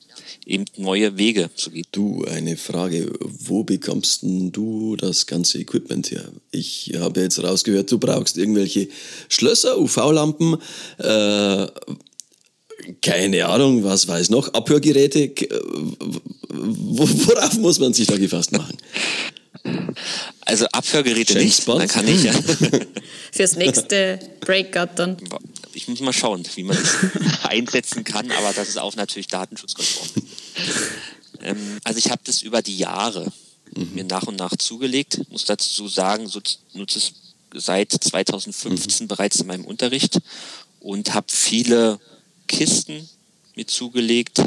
eben 0.45 0.65
neue 0.77 1.17
Wege 1.17 1.49
zu 1.55 1.71
gehen. 1.71 1.87
Du, 1.93 2.25
eine 2.25 2.57
Frage, 2.57 3.13
wo 3.21 3.63
bekommst 3.63 4.23
du 4.25 4.97
das 4.97 5.27
ganze 5.27 5.61
Equipment 5.61 6.11
her? 6.11 6.29
Ich 6.51 6.93
habe 6.99 7.21
jetzt 7.21 7.43
rausgehört, 7.43 7.91
du 7.93 7.99
brauchst 7.99 8.37
irgendwelche 8.37 8.89
Schlösser, 9.29 9.79
UV-Lampen, 9.79 10.57
äh, 10.99 11.67
keine 13.01 13.47
Ahnung, 13.47 13.85
was 13.85 14.07
weiß 14.07 14.31
noch, 14.31 14.53
Abhörgeräte. 14.53 15.33
Worauf 16.49 17.55
muss 17.59 17.79
man 17.79 17.95
sich 17.95 18.07
da 18.07 18.17
gefasst 18.17 18.53
machen? 18.53 18.77
Also 20.43 20.67
Abhörgeräte 20.67 21.35
James 21.35 21.45
nicht, 21.45 21.67
Bond? 21.67 21.81
dann 21.81 21.89
kann 21.89 22.09
ich 22.09 22.23
ja. 22.23 22.33
Fürs 23.33 23.57
nächste 23.57 24.19
Breakout 24.41 24.95
dann. 24.97 25.17
Ich 25.73 25.89
muss 25.89 26.01
mal 26.01 26.13
schauen, 26.13 26.45
wie 26.55 26.63
man 26.63 26.77
das 26.77 27.43
einsetzen 27.45 28.05
kann, 28.05 28.31
aber 28.31 28.53
das 28.53 28.69
ist 28.69 28.79
auch 28.79 28.97
natürlich 28.97 29.27
datenschutzkonform. 29.29 30.09
ähm, 31.43 31.79
also 31.85 31.99
ich 31.99 32.11
habe 32.11 32.23
das 32.25 32.43
über 32.43 32.63
die 32.63 32.79
Jahre 32.79 33.31
mhm. 33.75 33.95
mir 33.95 34.05
nach 34.05 34.25
und 34.25 34.39
nach 34.39 34.57
zugelegt. 34.57 35.21
Muss 35.31 35.45
dazu 35.45 35.89
sagen, 35.89 36.29
so 36.29 36.41
nutze 36.73 36.99
es 36.99 37.13
seit 37.55 37.93
2015 37.93 39.05
mhm. 39.05 39.09
bereits 39.09 39.41
in 39.41 39.47
meinem 39.47 39.65
Unterricht 39.65 40.21
und 40.81 41.15
habe 41.15 41.27
viele 41.29 41.99
Kisten 42.47 43.09
mir 43.55 43.67
zugelegt, 43.67 44.43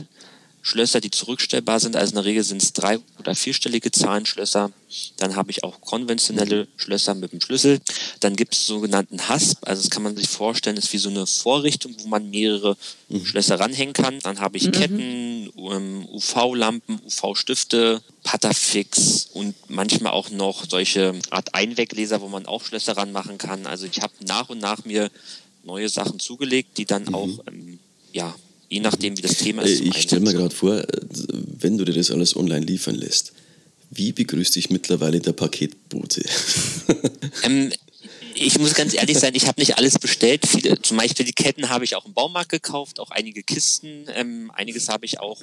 Schlösser, 0.62 1.00
die 1.02 1.12
zurückstellbar 1.12 1.80
sind. 1.80 1.96
Also 1.96 2.12
in 2.12 2.16
der 2.16 2.26
Regel 2.26 2.44
sind 2.44 2.62
es 2.62 2.74
drei- 2.74 3.00
oder 3.18 3.34
vierstellige 3.34 3.92
Zahlenschlösser. 3.92 4.72
Dann 5.18 5.36
habe 5.36 5.52
ich 5.52 5.64
auch 5.64 5.82
konventionelle 5.82 6.68
Schlösser 6.76 7.16
mit 7.16 7.32
dem 7.32 7.42
Schlüssel. 7.42 7.80
Dann 8.20 8.36
gibt 8.36 8.56
es 8.56 8.66
sogenannten 8.68 9.30
Hasp. 9.30 9.58
Also 9.68 9.82
das 9.82 9.90
kann 9.90 10.04
man 10.04 10.18
sich 10.18 10.28
vorstellen, 10.28 10.78
ist 10.78 10.92
wie 10.92 10.98
so 10.98 11.10
eine 11.10 11.26
Vorrichtung, 11.28 11.96
wo 12.00 12.08
man 12.08 12.30
mehrere 12.30 12.76
mhm. 13.08 13.26
Schlösser 13.26 13.60
ranhängen 13.60 13.94
kann. 13.94 14.20
Dann 14.20 14.40
habe 14.40 14.58
ich 14.58 14.68
mhm. 14.68 14.72
Ketten, 14.72 15.50
UV-Lampen, 15.56 17.00
UV-Stifte, 17.06 18.02
Patterfix 18.24 19.30
und 19.34 19.56
manchmal 19.70 20.12
auch 20.12 20.30
noch 20.30 20.66
solche 20.70 21.14
Art 21.30 21.56
Einweggläser, 21.56 22.22
wo 22.22 22.28
man 22.28 22.46
auch 22.46 22.64
Schlösser 22.64 22.98
ranmachen 22.98 23.38
kann. 23.38 23.66
Also 23.66 23.86
ich 23.86 24.02
habe 24.02 24.14
nach 24.26 24.50
und 24.50 24.60
nach 24.60 24.86
mir 24.86 25.10
neue 25.64 25.90
Sachen 25.90 26.20
zugelegt, 26.20 26.78
die 26.78 26.86
dann 26.86 27.04
mhm. 27.06 27.16
auch 27.16 27.30
ähm, 27.48 27.80
ja, 28.12 28.36
je 28.70 28.80
nachdem, 28.80 29.18
wie 29.18 29.22
das 29.22 29.38
Thema 29.38 29.64
ist. 29.64 29.82
Ich 29.82 30.02
stelle 30.02 30.22
mir 30.22 30.34
gerade 30.34 30.56
vor, 30.56 30.84
wenn 31.60 31.78
du 31.78 31.86
dir 31.86 31.94
das 31.94 32.12
alles 32.12 32.36
online 32.36 32.66
liefern 32.66 32.96
lässt, 32.96 33.34
wie 33.92 34.12
begrüßt 34.12 34.56
dich 34.56 34.70
mittlerweile 34.70 35.20
der 35.20 35.34
Paketbote? 35.34 36.24
ähm, 37.44 37.72
ich 38.36 38.60
muss 38.60 38.74
ganz 38.76 38.94
ehrlich 38.94 39.18
sein, 39.18 39.34
ich 39.36 39.48
habe 39.48 39.60
nicht 39.60 39.78
alles 39.78 39.98
bestellt. 39.98 40.46
Viele, 40.48 40.82
zum 40.82 40.98
Beispiel 40.98 41.26
die 41.26 41.34
Ketten 41.34 41.70
habe 41.70 41.84
ich 41.84 41.96
auch 41.96 42.06
im 42.06 42.14
Baumarkt 42.14 42.50
gekauft, 42.50 43.00
auch 43.00 43.12
einige 43.12 43.44
Kisten. 43.44 44.06
Ähm, 44.16 44.52
einiges 44.54 44.88
habe 44.90 45.06
ich 45.06 45.20
auch 45.20 45.42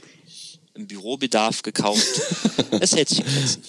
im 0.74 0.86
Bürobedarf 0.86 1.62
gekauft. 1.62 2.06
Es 2.80 2.94
hält 2.94 3.08
sich 3.08 3.24
Grenzen. 3.24 3.62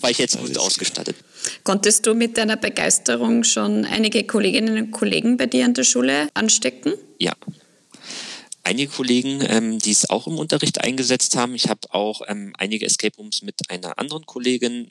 War 0.00 0.10
ich 0.10 0.18
jetzt 0.18 0.38
gut 0.38 0.56
ausgestattet. 0.58 1.16
Konntest 1.64 2.06
du 2.06 2.14
mit 2.14 2.36
deiner 2.36 2.56
Begeisterung 2.56 3.42
schon 3.42 3.84
einige 3.84 4.24
Kolleginnen 4.24 4.76
und 4.76 4.90
Kollegen 4.92 5.38
bei 5.38 5.46
dir 5.46 5.64
an 5.64 5.74
der 5.74 5.84
Schule 5.84 6.28
anstecken? 6.34 6.92
Ja, 7.18 7.32
einige 8.62 8.92
Kollegen, 8.92 9.44
ähm, 9.48 9.78
die 9.78 9.90
es 9.90 10.08
auch 10.08 10.26
im 10.26 10.38
Unterricht 10.38 10.80
eingesetzt 10.80 11.36
haben. 11.36 11.54
Ich 11.54 11.68
habe 11.68 11.80
auch 11.90 12.22
ähm, 12.28 12.52
einige 12.58 12.86
Escape 12.86 13.16
Rooms 13.16 13.42
mit 13.42 13.56
einer 13.68 13.98
anderen 13.98 14.26
Kollegin 14.26 14.90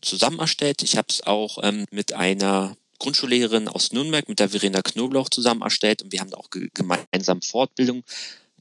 zusammen 0.00 0.38
erstellt. 0.38 0.82
Ich 0.82 0.96
habe 0.96 1.08
es 1.10 1.26
auch 1.26 1.58
ähm, 1.62 1.86
mit 1.90 2.12
einer 2.12 2.76
Grundschullehrerin 2.98 3.68
aus 3.68 3.92
Nürnberg, 3.92 4.28
mit 4.28 4.38
der 4.38 4.50
Verena 4.50 4.82
Knoblauch 4.82 5.30
zusammen 5.30 5.62
erstellt 5.62 6.02
und 6.02 6.12
wir 6.12 6.20
haben 6.20 6.34
auch 6.34 6.50
ge 6.50 6.68
gemeinsam 6.74 7.42
Fortbildung 7.42 8.04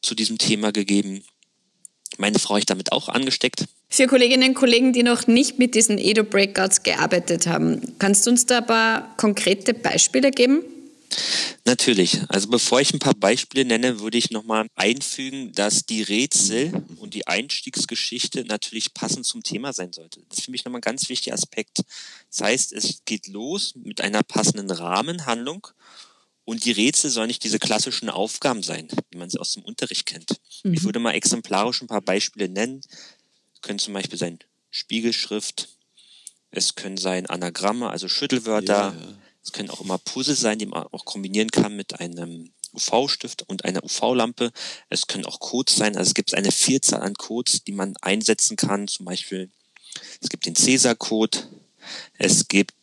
zu 0.02 0.16
diesem 0.16 0.38
Thema 0.38 0.72
gegeben. 0.72 1.24
Meine 2.18 2.40
Frau 2.40 2.52
habe 2.52 2.60
ich 2.60 2.66
damit 2.66 2.92
auch 2.92 3.10
angesteckt. 3.10 3.66
Für 3.90 4.08
Kolleginnen 4.08 4.50
und 4.50 4.56
Kollegen, 4.56 4.94
die 4.94 5.04
noch 5.04 5.28
nicht 5.28 5.60
mit 5.60 5.76
diesen 5.76 5.98
Edo-Breakouts 5.98 6.84
gearbeitet 6.84 7.48
haben, 7.48 7.96
kannst 8.00 8.26
du 8.26 8.32
uns 8.32 8.46
da 8.46 8.60
ein 8.60 8.66
paar 8.66 9.18
konkrete 9.18 9.74
Beispiele 9.74 10.32
geben? 10.32 10.62
Natürlich. 11.66 12.20
Also 12.30 12.48
bevor 12.48 12.82
ich 12.82 12.94
ein 12.94 13.00
paar 13.00 13.14
Beispiele 13.14 13.66
nenne, 13.66 14.00
würde 14.00 14.18
ich 14.18 14.32
nochmal 14.32 14.68
einfügen, 14.76 15.52
dass 15.54 15.86
die 15.86 16.02
Rätsel 16.02 16.84
und 16.98 17.14
die 17.14 17.28
Einstiegsgeschichte 17.28 18.44
natürlich 18.46 18.94
passend 18.94 19.26
zum 19.26 19.44
Thema 19.44 19.74
sein 19.74 19.94
sollte. 19.94 20.22
Das 20.30 20.40
ist 20.40 20.46
für 20.46 20.52
mich 20.52 20.66
nochmal 20.66 20.80
ein 20.80 20.82
ganz 20.82 21.10
wichtiger 21.10 21.34
Aspekt. 21.34 21.82
Das 22.30 22.42
heißt, 22.42 22.74
es 22.74 23.02
geht 23.06 23.28
los 23.28 23.74
mit 23.76 24.02
einer 24.02 24.24
passenden 24.24 24.72
Rahmenhandlung 24.72 25.68
und 26.46 26.66
die 26.66 26.72
Rätsel 26.72 27.12
sollen 27.12 27.28
nicht 27.28 27.44
diese 27.44 27.60
klassischen 27.60 28.10
Aufgaben 28.10 28.64
sein, 28.64 28.88
wie 29.12 29.18
man 29.18 29.30
sie 29.30 29.40
aus 29.40 29.54
dem 29.54 29.64
Unterricht 29.64 30.06
kennt. 30.06 30.40
Mhm. 30.64 30.74
Ich 30.74 30.84
würde 30.84 31.00
mal 31.00 31.14
exemplarisch 31.14 31.82
ein 31.82 31.88
paar 31.88 32.02
Beispiele 32.02 32.50
nennen. 32.50 32.82
Es 33.54 33.62
können 33.62 33.80
zum 33.80 33.94
Beispiel 33.94 34.18
sein 34.18 34.40
Spiegelschrift, 34.72 35.70
es 36.52 36.76
können 36.76 36.98
sein 36.98 37.28
Anagramme, 37.28 37.90
also 37.90 38.08
Schüttelwörter, 38.08 38.96
ja, 38.96 38.96
ja 39.00 39.18
es 39.44 39.52
können 39.52 39.70
auch 39.70 39.82
immer 39.82 39.98
Puzzle 39.98 40.36
sein, 40.36 40.60
die 40.60 40.66
man 40.66 40.88
auch 40.92 41.06
kombinieren 41.06 41.52
kann 41.52 41.76
mit 41.76 42.00
einem 42.00 42.52
UV-Stift 42.74 43.44
und 43.48 43.66
einer 43.66 43.84
UV-Lampe. 43.84 44.52
Es 44.90 45.08
können 45.08 45.26
auch 45.26 45.40
Codes 45.40 45.76
sein. 45.76 45.96
Also 45.96 46.10
es 46.10 46.14
gibt 46.14 46.34
eine 46.34 46.52
Vielzahl 46.52 47.02
an 47.02 47.16
Codes, 47.16 47.64
die 47.64 47.72
man 47.72 47.96
einsetzen 48.02 48.58
kann. 48.58 48.88
Zum 48.88 49.06
Beispiel, 49.06 49.50
es 50.22 50.30
gibt 50.30 50.46
den 50.46 50.56
Cäsar-Code. 50.56 51.40
Es 52.18 52.48
gibt, 52.48 52.74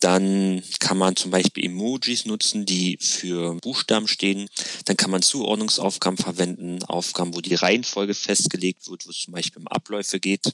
dann 0.00 0.62
kann 0.78 0.98
man 0.98 1.16
zum 1.16 1.30
Beispiel 1.30 1.64
Emojis 1.64 2.26
nutzen, 2.26 2.66
die 2.66 2.98
für 3.00 3.54
Buchstaben 3.54 4.08
stehen. 4.08 4.48
Dann 4.84 4.96
kann 4.96 5.10
man 5.10 5.22
Zuordnungsaufgaben 5.22 6.18
verwenden, 6.18 6.82
Aufgaben, 6.84 7.34
wo 7.34 7.40
die 7.40 7.54
Reihenfolge 7.54 8.14
festgelegt 8.14 8.88
wird, 8.90 9.06
wo 9.06 9.10
es 9.10 9.20
zum 9.20 9.32
Beispiel 9.32 9.62
um 9.62 9.68
Abläufe 9.68 10.20
geht. 10.20 10.52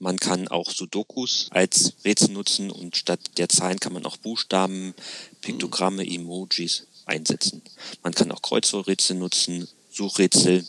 Man 0.00 0.18
kann 0.18 0.48
auch 0.48 0.70
Sudokus 0.70 1.48
als 1.50 1.92
Rätsel 2.06 2.30
nutzen 2.30 2.70
und 2.70 2.96
statt 2.96 3.20
der 3.36 3.50
Zahlen 3.50 3.78
kann 3.78 3.92
man 3.92 4.06
auch 4.06 4.16
Buchstaben, 4.16 4.94
Piktogramme, 5.42 6.06
Emojis 6.06 6.86
einsetzen. 7.04 7.60
Man 8.02 8.14
kann 8.14 8.32
auch 8.32 8.40
Kreuzworträtsel 8.40 9.16
nutzen, 9.16 9.68
Suchrätsel 9.92 10.66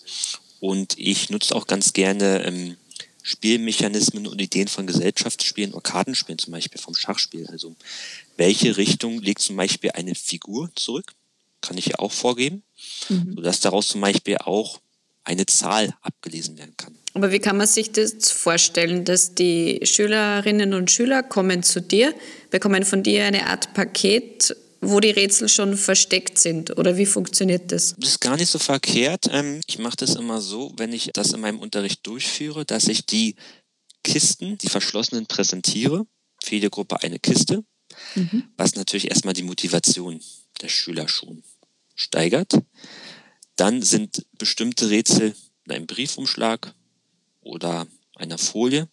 und 0.59 0.99
ich 0.99 1.29
nutze 1.29 1.55
auch 1.55 1.65
ganz 1.65 1.93
gerne 1.93 2.43
ähm, 2.43 2.75
Spielmechanismen 3.23 4.27
und 4.27 4.41
Ideen 4.41 4.67
von 4.67 4.85
Gesellschaftsspielen 4.85 5.71
oder 5.71 5.81
Kartenspielen, 5.81 6.39
zum 6.39 6.51
Beispiel 6.51 6.81
vom 6.81 6.95
Schachspiel. 6.95 7.47
Also 7.47 7.73
welche 8.35 8.75
Richtung 8.75 9.21
legt 9.21 9.41
zum 9.41 9.55
Beispiel 9.55 9.91
eine 9.91 10.13
Figur 10.13 10.71
zurück? 10.75 11.13
Kann 11.61 11.77
ich 11.77 11.85
ja 11.85 11.99
auch 11.99 12.11
vorgeben, 12.11 12.63
mhm. 13.07 13.35
sodass 13.35 13.61
daraus 13.61 13.87
zum 13.87 14.01
Beispiel 14.01 14.39
auch 14.39 14.81
eine 15.23 15.45
Zahl 15.45 15.95
abgelesen 16.01 16.57
werden 16.57 16.75
kann. 16.75 16.97
Aber 17.13 17.31
wie 17.31 17.39
kann 17.39 17.57
man 17.57 17.67
sich 17.67 17.91
das 17.91 18.31
vorstellen, 18.31 19.03
dass 19.03 19.35
die 19.35 19.79
Schülerinnen 19.83 20.73
und 20.73 20.91
Schüler 20.91 21.23
kommen 21.23 21.61
zu 21.63 21.81
dir, 21.81 22.13
bekommen 22.49 22.83
von 22.83 23.03
dir 23.03 23.25
eine 23.25 23.47
Art 23.47 23.73
Paket, 23.73 24.55
wo 24.79 24.99
die 24.99 25.11
Rätsel 25.11 25.49
schon 25.49 25.75
versteckt 25.75 26.39
sind? 26.39 26.77
Oder 26.77 26.97
wie 26.97 27.05
funktioniert 27.05 27.71
das? 27.71 27.95
Das 27.97 28.11
ist 28.11 28.21
gar 28.21 28.37
nicht 28.37 28.49
so 28.49 28.59
verkehrt. 28.59 29.25
Ähm, 29.31 29.59
ich 29.67 29.77
mache 29.77 29.97
das 29.97 30.15
immer 30.15 30.41
so, 30.41 30.73
wenn 30.77 30.93
ich 30.93 31.09
das 31.13 31.33
in 31.33 31.41
meinem 31.41 31.59
Unterricht 31.59 32.05
durchführe, 32.07 32.65
dass 32.65 32.87
ich 32.87 33.05
die 33.05 33.35
Kisten, 34.03 34.57
die 34.57 34.69
verschlossenen, 34.69 35.27
präsentiere. 35.27 36.05
Für 36.43 36.55
jede 36.55 36.69
Gruppe 36.69 37.03
eine 37.03 37.19
Kiste. 37.19 37.63
mhm. 38.15 38.43
was 38.57 38.75
natürlich 38.75 39.09
erstmal 39.09 39.33
die 39.33 39.43
Motivation 39.43 40.21
der 40.61 40.69
Schüler 40.69 41.07
schon 41.07 41.43
steigert. 41.95 42.53
Dann 43.57 43.81
sind 43.81 44.25
bestimmte 44.37 44.89
Rätsel 44.89 45.35
in 45.65 45.71
einem 45.71 45.87
Briefumschlag 45.87 46.73
oder 47.41 47.87
einer 48.15 48.37
Folie 48.37 48.87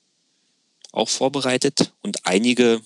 auch 0.92 1.08
vorbereitet 1.08 1.92
und 2.00 2.26
einige 2.26 2.80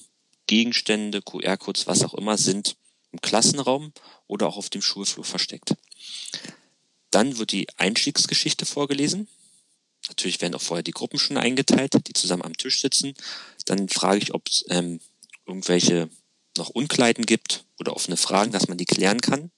Gegenstände, 0.46 1.22
QR-Codes, 1.22 1.86
was 1.86 2.02
auch 2.02 2.14
immer, 2.14 2.36
sind 2.36 2.76
im 3.12 3.20
Klassenraum 3.20 3.92
oder 4.26 4.48
auch 4.48 4.56
auf 4.56 4.70
dem 4.70 4.82
Schulflur 4.82 5.24
versteckt. 5.24 5.74
Dann 7.10 7.38
wird 7.38 7.52
die 7.52 7.68
Einstiegsgeschichte 7.76 8.66
vorgelesen. 8.66 9.28
Natürlich 10.08 10.40
werden 10.40 10.54
auch 10.54 10.62
vorher 10.62 10.82
die 10.82 10.92
Gruppen 10.92 11.18
schon 11.18 11.36
eingeteilt, 11.36 11.94
die 12.08 12.12
zusammen 12.12 12.42
am 12.42 12.56
Tisch 12.56 12.80
sitzen. 12.80 13.14
Dann 13.66 13.88
frage 13.88 14.18
ich, 14.18 14.34
ob 14.34 14.48
es 14.48 14.64
ähm, 14.68 15.00
irgendwelche 15.46 16.08
noch 16.56 16.70
Unkleiden 16.70 17.24
gibt 17.24 17.64
oder 17.78 17.94
offene 17.94 18.16
Fragen, 18.16 18.52
dass 18.52 18.68
man 18.68 18.78
die 18.78 18.84
klären 18.84 19.20
kann. 19.20 19.50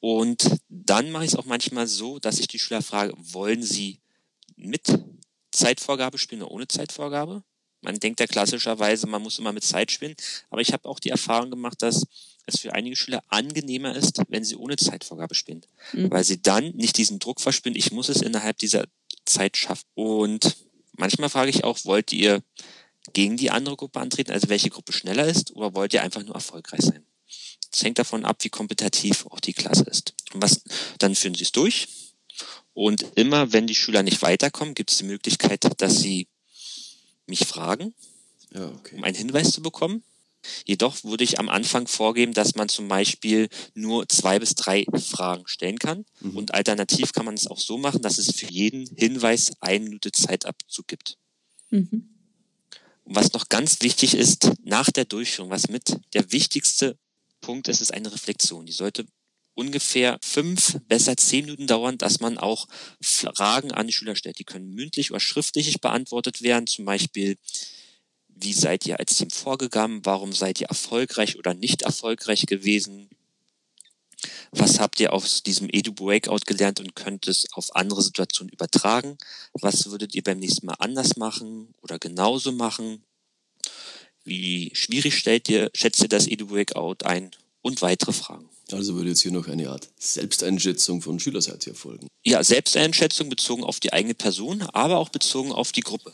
Und 0.00 0.58
dann 0.68 1.10
mache 1.10 1.24
ich 1.24 1.32
es 1.32 1.36
auch 1.36 1.44
manchmal 1.44 1.86
so, 1.86 2.18
dass 2.18 2.38
ich 2.38 2.48
die 2.48 2.58
Schüler 2.58 2.82
frage, 2.82 3.14
wollen 3.16 3.62
sie 3.62 4.00
mit 4.56 4.82
Zeitvorgabe 5.50 6.18
spielen 6.18 6.42
oder 6.42 6.52
ohne 6.52 6.68
Zeitvorgabe? 6.68 7.42
Man 7.80 8.00
denkt 8.00 8.18
ja 8.20 8.26
klassischerweise, 8.26 9.06
man 9.06 9.22
muss 9.22 9.38
immer 9.38 9.52
mit 9.52 9.62
Zeit 9.62 9.90
spielen. 9.90 10.16
Aber 10.48 10.62
ich 10.62 10.72
habe 10.72 10.88
auch 10.88 10.98
die 10.98 11.10
Erfahrung 11.10 11.50
gemacht, 11.50 11.82
dass 11.82 12.06
es 12.46 12.60
für 12.60 12.72
einige 12.72 12.96
Schüler 12.96 13.22
angenehmer 13.28 13.94
ist, 13.94 14.20
wenn 14.28 14.44
sie 14.44 14.56
ohne 14.56 14.76
Zeitvorgabe 14.76 15.34
spielen. 15.34 15.64
Mhm. 15.92 16.10
Weil 16.10 16.24
sie 16.24 16.40
dann 16.40 16.70
nicht 16.70 16.96
diesen 16.96 17.18
Druck 17.18 17.40
verspüren, 17.40 17.76
ich 17.76 17.92
muss 17.92 18.08
es 18.08 18.22
innerhalb 18.22 18.58
dieser 18.58 18.86
Zeit 19.26 19.56
schaffen. 19.56 19.84
Und 19.94 20.56
manchmal 20.92 21.28
frage 21.28 21.50
ich 21.50 21.64
auch, 21.64 21.78
wollt 21.84 22.12
ihr 22.12 22.42
gegen 23.12 23.36
die 23.36 23.50
andere 23.50 23.76
Gruppe 23.76 24.00
antreten, 24.00 24.32
also 24.32 24.48
welche 24.48 24.70
Gruppe 24.70 24.92
schneller 24.92 25.26
ist, 25.26 25.54
oder 25.54 25.74
wollt 25.74 25.92
ihr 25.92 26.02
einfach 26.02 26.22
nur 26.22 26.34
erfolgreich 26.34 26.80
sein? 26.80 27.04
Das 27.70 27.82
hängt 27.82 27.98
davon 27.98 28.24
ab, 28.24 28.38
wie 28.42 28.50
kompetitiv 28.50 29.26
auch 29.26 29.40
die 29.40 29.52
Klasse 29.52 29.84
ist. 29.84 30.14
Und 30.32 30.42
was, 30.42 30.62
dann 30.98 31.14
führen 31.14 31.34
sie 31.34 31.42
es 31.42 31.52
durch. 31.52 31.88
Und 32.74 33.06
immer, 33.14 33.52
wenn 33.52 33.66
die 33.66 33.74
Schüler 33.74 34.02
nicht 34.02 34.20
weiterkommen, 34.22 34.74
gibt 34.74 34.90
es 34.90 34.98
die 34.98 35.04
Möglichkeit, 35.04 35.64
dass 35.80 36.00
sie 36.00 36.26
mich 37.26 37.46
fragen, 37.46 37.94
ja, 38.52 38.66
okay. 38.66 38.96
um 38.96 39.04
einen 39.04 39.16
Hinweis 39.16 39.52
zu 39.52 39.62
bekommen. 39.62 40.02
Jedoch 40.66 41.04
würde 41.04 41.24
ich 41.24 41.38
am 41.38 41.48
Anfang 41.48 41.86
vorgeben, 41.86 42.34
dass 42.34 42.54
man 42.54 42.68
zum 42.68 42.88
Beispiel 42.88 43.48
nur 43.74 44.08
zwei 44.08 44.38
bis 44.38 44.54
drei 44.54 44.84
Fragen 44.94 45.46
stellen 45.46 45.78
kann. 45.78 46.04
Mhm. 46.20 46.36
Und 46.36 46.54
alternativ 46.54 47.12
kann 47.12 47.24
man 47.24 47.34
es 47.34 47.46
auch 47.46 47.58
so 47.58 47.78
machen, 47.78 48.02
dass 48.02 48.18
es 48.18 48.34
für 48.34 48.50
jeden 48.50 48.86
Hinweis 48.96 49.52
eine 49.60 49.84
Minute 49.84 50.12
Zeitabzug 50.12 50.86
gibt. 50.86 51.16
Mhm. 51.70 52.10
Und 53.04 53.16
was 53.16 53.32
noch 53.32 53.48
ganz 53.48 53.80
wichtig 53.82 54.14
ist, 54.14 54.50
nach 54.64 54.90
der 54.90 55.04
Durchführung, 55.04 55.50
was 55.50 55.68
mit 55.68 55.98
der 56.12 56.30
wichtigste 56.32 56.98
Punkt 57.40 57.68
ist, 57.68 57.80
ist 57.80 57.92
eine 57.92 58.12
Reflexion. 58.12 58.66
Die 58.66 58.72
sollte 58.72 59.06
ungefähr 59.54 60.18
fünf, 60.22 60.78
besser 60.88 61.16
zehn 61.16 61.44
Minuten 61.44 61.66
dauern, 61.66 61.98
dass 61.98 62.20
man 62.20 62.38
auch 62.38 62.66
Fragen 63.00 63.72
an 63.72 63.86
die 63.86 63.92
Schüler 63.92 64.16
stellt. 64.16 64.38
Die 64.38 64.44
können 64.44 64.74
mündlich 64.74 65.10
oder 65.10 65.20
schriftlich 65.20 65.80
beantwortet 65.80 66.42
werden. 66.42 66.66
Zum 66.66 66.84
Beispiel, 66.84 67.36
wie 68.28 68.52
seid 68.52 68.86
ihr 68.86 68.98
als 68.98 69.14
Team 69.16 69.30
vorgegangen? 69.30 70.04
Warum 70.04 70.32
seid 70.32 70.60
ihr 70.60 70.68
erfolgreich 70.68 71.38
oder 71.38 71.54
nicht 71.54 71.82
erfolgreich 71.82 72.46
gewesen? 72.46 73.08
Was 74.50 74.80
habt 74.80 75.00
ihr 75.00 75.12
aus 75.12 75.42
diesem 75.42 75.68
Edu 75.70 75.92
Breakout 75.92 76.46
gelernt 76.46 76.80
und 76.80 76.94
könnt 76.94 77.28
es 77.28 77.46
auf 77.52 77.74
andere 77.74 78.02
Situationen 78.02 78.52
übertragen? 78.52 79.18
Was 79.52 79.90
würdet 79.90 80.14
ihr 80.14 80.22
beim 80.22 80.38
nächsten 80.38 80.66
Mal 80.66 80.76
anders 80.78 81.16
machen 81.16 81.74
oder 81.82 81.98
genauso 81.98 82.52
machen? 82.52 83.04
Wie 84.24 84.70
schwierig 84.74 85.18
stellt 85.18 85.48
ihr, 85.48 85.70
schätzt 85.74 86.02
ihr 86.02 86.08
das 86.08 86.26
Edu 86.26 86.46
Breakout 86.46 87.04
ein? 87.04 87.30
Und 87.62 87.80
weitere 87.82 88.12
Fragen. 88.12 88.48
Also 88.74 88.94
würde 88.96 89.10
jetzt 89.10 89.22
hier 89.22 89.32
noch 89.32 89.46
eine 89.48 89.70
Art 89.70 89.88
Selbsteinschätzung 89.98 91.00
von 91.00 91.20
Schülerseite 91.20 91.70
erfolgen. 91.70 92.08
Ja, 92.24 92.42
Selbsteinschätzung 92.42 93.28
bezogen 93.28 93.64
auf 93.64 93.80
die 93.80 93.92
eigene 93.92 94.14
Person, 94.14 94.62
aber 94.72 94.98
auch 94.98 95.10
bezogen 95.10 95.52
auf 95.52 95.72
die 95.72 95.82
Gruppe, 95.82 96.12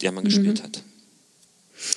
der 0.00 0.12
man 0.12 0.24
mhm. 0.24 0.28
gespielt 0.28 0.62
hat. 0.62 0.82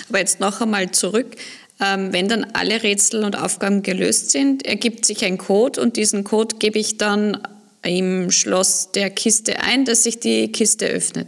Aber 0.09 0.19
jetzt 0.19 0.39
noch 0.39 0.61
einmal 0.61 0.91
zurück. 0.91 1.35
Ähm, 1.79 2.13
wenn 2.13 2.29
dann 2.29 2.45
alle 2.53 2.83
Rätsel 2.83 3.23
und 3.25 3.35
Aufgaben 3.35 3.83
gelöst 3.83 4.31
sind, 4.31 4.65
ergibt 4.65 5.05
sich 5.05 5.25
ein 5.25 5.37
Code 5.37 5.81
und 5.81 5.97
diesen 5.97 6.23
Code 6.23 6.55
gebe 6.57 6.79
ich 6.79 6.97
dann 6.97 7.45
im 7.83 8.31
Schloss 8.31 8.91
der 8.91 9.09
Kiste 9.09 9.59
ein, 9.59 9.85
dass 9.85 10.03
sich 10.03 10.19
die 10.19 10.51
Kiste 10.51 10.87
öffnet. 10.87 11.27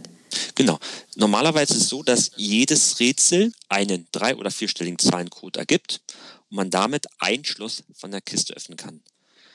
Genau. 0.54 0.78
Normalerweise 1.16 1.74
ist 1.74 1.82
es 1.82 1.88
so, 1.88 2.02
dass 2.02 2.32
jedes 2.36 2.98
Rätsel 2.98 3.52
einen 3.68 4.06
drei- 4.10 4.36
oder 4.36 4.50
vierstelligen 4.50 4.98
Zahlencode 4.98 5.58
ergibt 5.58 6.00
und 6.50 6.56
man 6.56 6.70
damit 6.70 7.06
ein 7.18 7.44
Schloss 7.44 7.84
von 7.94 8.10
der 8.10 8.20
Kiste 8.20 8.54
öffnen 8.54 8.76
kann. 8.76 9.00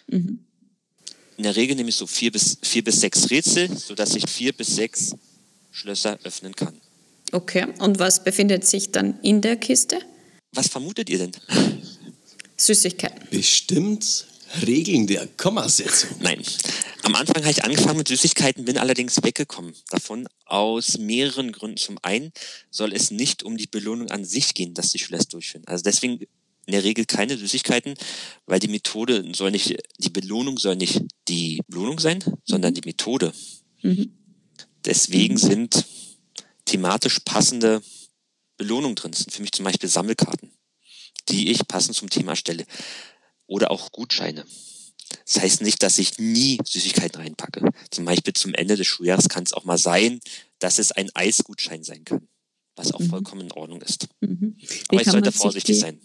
Mhm. 0.07 0.45
In 1.37 1.43
der 1.43 1.55
Regel 1.55 1.75
nehme 1.75 1.89
ich 1.89 1.95
so 1.95 2.05
vier 2.05 2.31
bis, 2.31 2.57
vier 2.61 2.83
bis 2.83 3.01
sechs 3.01 3.29
Rätsel, 3.29 3.75
sodass 3.75 4.15
ich 4.15 4.29
vier 4.29 4.53
bis 4.53 4.75
sechs 4.75 5.15
Schlösser 5.71 6.19
öffnen 6.23 6.55
kann. 6.55 6.79
Okay, 7.31 7.65
und 7.79 7.97
was 7.97 8.23
befindet 8.23 8.65
sich 8.65 8.91
dann 8.91 9.19
in 9.21 9.41
der 9.41 9.55
Kiste? 9.55 9.99
Was 10.51 10.67
vermutet 10.67 11.09
ihr 11.09 11.17
denn? 11.17 11.31
Süßigkeiten. 12.57 13.27
Bestimmt 13.31 14.27
Regeln 14.61 15.07
der 15.07 15.27
Kommasetzung. 15.37 16.11
Nein. 16.19 16.43
Am 17.01 17.15
Anfang 17.15 17.41
habe 17.43 17.51
ich 17.51 17.63
angefangen 17.63 17.97
mit 17.97 18.07
Süßigkeiten, 18.07 18.65
bin 18.65 18.77
allerdings 18.77 19.21
weggekommen 19.23 19.73
davon 19.89 20.27
aus 20.45 20.99
mehreren 20.99 21.51
Gründen. 21.51 21.77
Zum 21.77 21.97
einen 22.03 22.31
soll 22.69 22.93
es 22.93 23.09
nicht 23.09 23.41
um 23.41 23.57
die 23.57 23.67
Belohnung 23.67 24.11
an 24.11 24.23
sich 24.23 24.53
gehen, 24.53 24.75
dass 24.75 24.91
die 24.91 24.99
Schüler 24.99 25.19
es 25.19 25.27
durchführen. 25.27 25.63
Also 25.65 25.83
deswegen 25.83 26.19
in 26.65 26.73
der 26.73 26.83
Regel 26.83 27.05
keine 27.05 27.37
Süßigkeiten, 27.37 27.95
weil 28.45 28.59
die 28.59 28.67
Methode 28.67 29.25
soll 29.33 29.51
nicht, 29.51 29.75
die 29.99 30.09
Belohnung 30.09 30.57
soll 30.57 30.75
nicht 30.75 31.01
die 31.27 31.61
Belohnung 31.67 31.99
sein, 31.99 32.23
sondern 32.45 32.73
die 32.73 32.85
Methode. 32.85 33.33
Mhm. 33.81 34.13
Deswegen 34.85 35.37
sind 35.37 35.85
thematisch 36.65 37.19
passende 37.19 37.81
Belohnungen 38.57 38.95
drin. 38.95 39.11
Das 39.11 39.21
sind 39.21 39.33
für 39.33 39.41
mich 39.41 39.51
zum 39.51 39.65
Beispiel 39.65 39.89
Sammelkarten, 39.89 40.51
die 41.29 41.51
ich 41.51 41.67
passend 41.67 41.95
zum 41.95 42.09
Thema 42.09 42.35
stelle. 42.35 42.65
Oder 43.45 43.71
auch 43.71 43.91
Gutscheine. 43.91 44.45
Das 45.25 45.41
heißt 45.41 45.61
nicht, 45.61 45.83
dass 45.83 45.97
ich 45.97 46.17
nie 46.17 46.57
Süßigkeiten 46.65 47.21
reinpacke. 47.21 47.69
Zum 47.91 48.05
Beispiel 48.05 48.33
zum 48.33 48.53
Ende 48.53 48.75
des 48.75 48.87
Schuljahres 48.87 49.29
kann 49.29 49.43
es 49.43 49.53
auch 49.53 49.65
mal 49.65 49.77
sein, 49.77 50.19
dass 50.59 50.79
es 50.79 50.91
ein 50.91 51.11
Eisgutschein 51.13 51.83
sein 51.83 52.03
kann, 52.05 52.27
was 52.75 52.93
auch 52.93 52.99
mhm. 52.99 53.09
vollkommen 53.09 53.41
in 53.41 53.51
Ordnung 53.51 53.81
ist. 53.81 54.07
Mhm. 54.21 54.57
Aber 54.87 55.01
ich 55.01 55.07
sollte 55.07 55.31
vorsichtig 55.31 55.79
sein. 55.79 55.99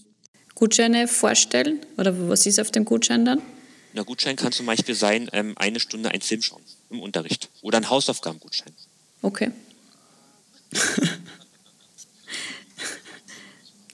Gutscheine 0.59 1.07
vorstellen? 1.07 1.79
Oder 1.97 2.29
was 2.29 2.44
ist 2.44 2.59
auf 2.59 2.73
dem 2.73 2.85
Gutschein 2.85 3.25
dann? 3.25 3.40
Na, 3.94 4.03
Gutschein 4.03 4.35
kann 4.35 4.51
zum 4.51 4.66
Beispiel 4.66 4.97
sein, 4.97 5.31
ähm, 5.33 5.55
eine 5.57 5.79
Stunde 5.79 6.11
einen 6.11 6.21
Film 6.21 6.42
schauen 6.42 6.62
im 6.90 7.01
Unterricht. 7.01 7.49
Oder 7.62 7.79
ein 7.79 7.88
Hausaufgabengutschein. 7.88 8.73
Okay. 9.23 9.53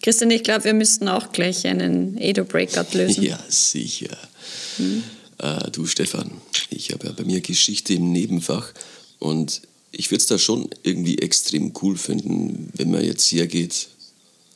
Christian, 0.02 0.30
ich 0.30 0.42
glaube, 0.42 0.64
wir 0.64 0.72
müssten 0.72 1.06
auch 1.08 1.32
gleich 1.32 1.66
einen 1.66 2.16
Edo-Breakout 2.18 2.96
lösen. 2.96 3.22
Ja, 3.22 3.38
sicher. 3.48 4.16
Hm. 4.78 5.04
Äh, 5.38 5.70
du, 5.70 5.86
Stefan, 5.86 6.30
ich 6.70 6.92
habe 6.92 7.08
ja 7.08 7.12
bei 7.12 7.24
mir 7.24 7.42
Geschichte 7.42 7.92
im 7.92 8.10
Nebenfach 8.12 8.72
und 9.18 9.60
ich 9.92 10.10
würde 10.10 10.22
es 10.22 10.26
da 10.26 10.38
schon 10.38 10.70
irgendwie 10.82 11.18
extrem 11.18 11.74
cool 11.82 11.98
finden, 11.98 12.70
wenn 12.74 12.90
man 12.90 13.04
jetzt 13.04 13.30
hergeht. 13.32 13.88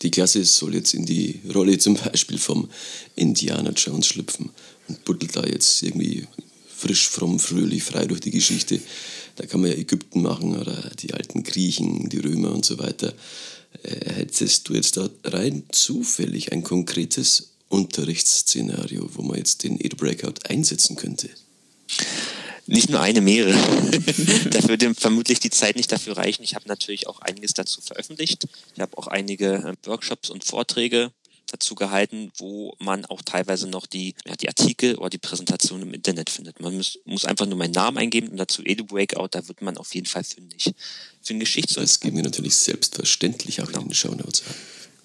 Die 0.02 0.10
Klasse 0.10 0.44
soll 0.44 0.74
jetzt 0.74 0.94
in 0.94 1.06
die 1.06 1.40
Rolle 1.52 1.78
zum 1.78 1.94
Beispiel 1.94 2.38
vom 2.38 2.68
Indiana 3.16 3.70
Jones 3.70 4.06
schlüpfen 4.06 4.50
und 4.88 5.04
buddelt 5.04 5.36
da 5.36 5.44
jetzt 5.44 5.82
irgendwie 5.82 6.26
frisch, 6.78 7.08
fromm, 7.08 7.40
fröhlich, 7.40 7.82
frei 7.82 8.06
durch 8.06 8.20
die 8.20 8.30
Geschichte. 8.30 8.80
Da 9.36 9.46
kann 9.46 9.60
man 9.60 9.70
ja 9.70 9.76
Ägypten 9.76 10.22
machen 10.22 10.56
oder 10.56 10.90
die 11.00 11.14
alten 11.14 11.42
Griechen, 11.42 12.08
die 12.08 12.18
Römer 12.18 12.52
und 12.52 12.64
so 12.64 12.78
weiter. 12.78 13.12
Äh, 13.82 14.12
hättest 14.14 14.68
du 14.68 14.74
jetzt 14.74 14.96
da 14.96 15.08
rein 15.24 15.64
zufällig 15.70 16.52
ein 16.52 16.62
konkretes 16.62 17.50
Unterrichtsszenario, 17.68 19.10
wo 19.14 19.22
man 19.22 19.38
jetzt 19.38 19.64
den 19.64 19.80
Edo 19.80 19.96
Breakout 19.96 20.34
einsetzen 20.48 20.96
könnte? 20.96 21.28
Nicht 22.68 22.90
nur 22.90 23.00
eine, 23.00 23.22
mehrere. 23.22 23.54
da 24.50 24.68
würde 24.68 24.94
vermutlich 24.94 25.40
die 25.40 25.48
Zeit 25.48 25.76
nicht 25.76 25.90
dafür 25.90 26.18
reichen. 26.18 26.42
Ich 26.42 26.54
habe 26.54 26.68
natürlich 26.68 27.06
auch 27.06 27.20
einiges 27.20 27.54
dazu 27.54 27.80
veröffentlicht. 27.80 28.46
Ich 28.74 28.80
habe 28.80 28.96
auch 28.98 29.06
einige 29.06 29.54
äh, 29.54 29.86
Workshops 29.86 30.28
und 30.28 30.44
Vorträge 30.44 31.10
dazu 31.50 31.74
gehalten, 31.74 32.30
wo 32.36 32.74
man 32.78 33.06
auch 33.06 33.22
teilweise 33.22 33.68
noch 33.68 33.86
die, 33.86 34.14
ja, 34.26 34.36
die 34.36 34.48
Artikel 34.48 34.96
oder 34.96 35.08
die 35.08 35.18
Präsentation 35.18 35.80
im 35.80 35.94
Internet 35.94 36.28
findet. 36.28 36.60
Man 36.60 36.76
muss, 36.76 36.98
muss 37.06 37.24
einfach 37.24 37.46
nur 37.46 37.56
meinen 37.56 37.72
Namen 37.72 37.96
eingeben 37.96 38.28
und 38.28 38.36
dazu 38.36 38.62
Edu 38.62 38.84
Breakout, 38.84 39.28
da 39.30 39.48
wird 39.48 39.62
man 39.62 39.78
auf 39.78 39.94
jeden 39.94 40.06
Fall 40.06 40.24
fündig. 40.24 40.74
Für 41.22 41.34
ein 41.34 41.40
Geschichtsunterricht. 41.40 41.94
Das 41.94 42.00
geben 42.00 42.16
wir 42.16 42.24
natürlich 42.24 42.54
selbstverständlich 42.54 43.62
auch 43.62 43.68
genau. 43.68 43.80
in 43.80 43.88
den 43.88 43.94
Shownotes 43.94 44.42
an. 44.46 44.54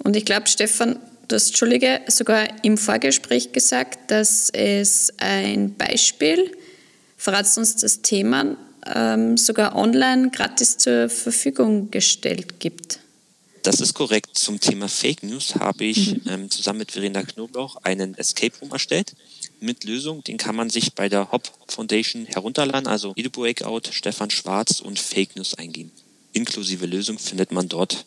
Und 0.04 0.16
ich 0.18 0.26
glaube, 0.26 0.50
Stefan, 0.50 1.00
du 1.30 1.36
hast, 1.36 1.48
Entschuldige, 1.48 2.02
sogar 2.08 2.66
im 2.66 2.78
Vorgespräch 2.78 3.54
gesagt, 3.54 4.12
dass 4.12 4.50
es 4.50 5.14
ein 5.18 5.76
Beispiel, 5.76 6.52
verratst 7.24 7.58
uns 7.58 7.78
das 7.78 8.02
Thema, 8.02 8.58
ähm, 8.94 9.38
sogar 9.38 9.76
online 9.78 10.30
gratis 10.30 10.78
zur 10.78 11.08
Verfügung 11.08 11.90
gestellt 11.90 12.60
gibt. 12.60 13.00
Das 13.64 13.80
ist 13.80 13.94
korrekt. 13.94 14.32
Zum 14.34 14.60
Thema 14.60 14.90
Fake 14.90 15.24
News 15.24 15.56
habe 15.56 15.86
ich 15.86 16.16
mhm. 16.16 16.22
ähm, 16.28 16.52
zusammen 16.52 16.80
mit 16.80 16.92
Verena 16.92 17.24
Knoblauch 17.24 17.78
einen 17.84 18.14
Escape 18.16 18.52
Room 18.60 18.72
erstellt 18.72 19.14
mit 19.62 19.86
Lösung. 19.86 20.22
Den 20.26 20.36
kann 20.36 20.58
man 20.58 20.70
sich 20.70 20.96
bei 20.96 21.08
der 21.08 21.32
Hop 21.32 21.50
Foundation 21.70 22.26
herunterladen. 22.26 22.88
Also 22.88 23.14
Edu 23.16 23.30
Breakout, 23.30 23.84
Stefan 23.92 24.30
Schwarz 24.30 24.82
und 24.82 25.00
Fake 25.00 25.38
News 25.38 25.54
eingeben. 25.54 25.92
Inklusive 26.34 26.86
Lösung 26.86 27.18
findet 27.20 27.54
man 27.54 27.70
dort 27.70 28.06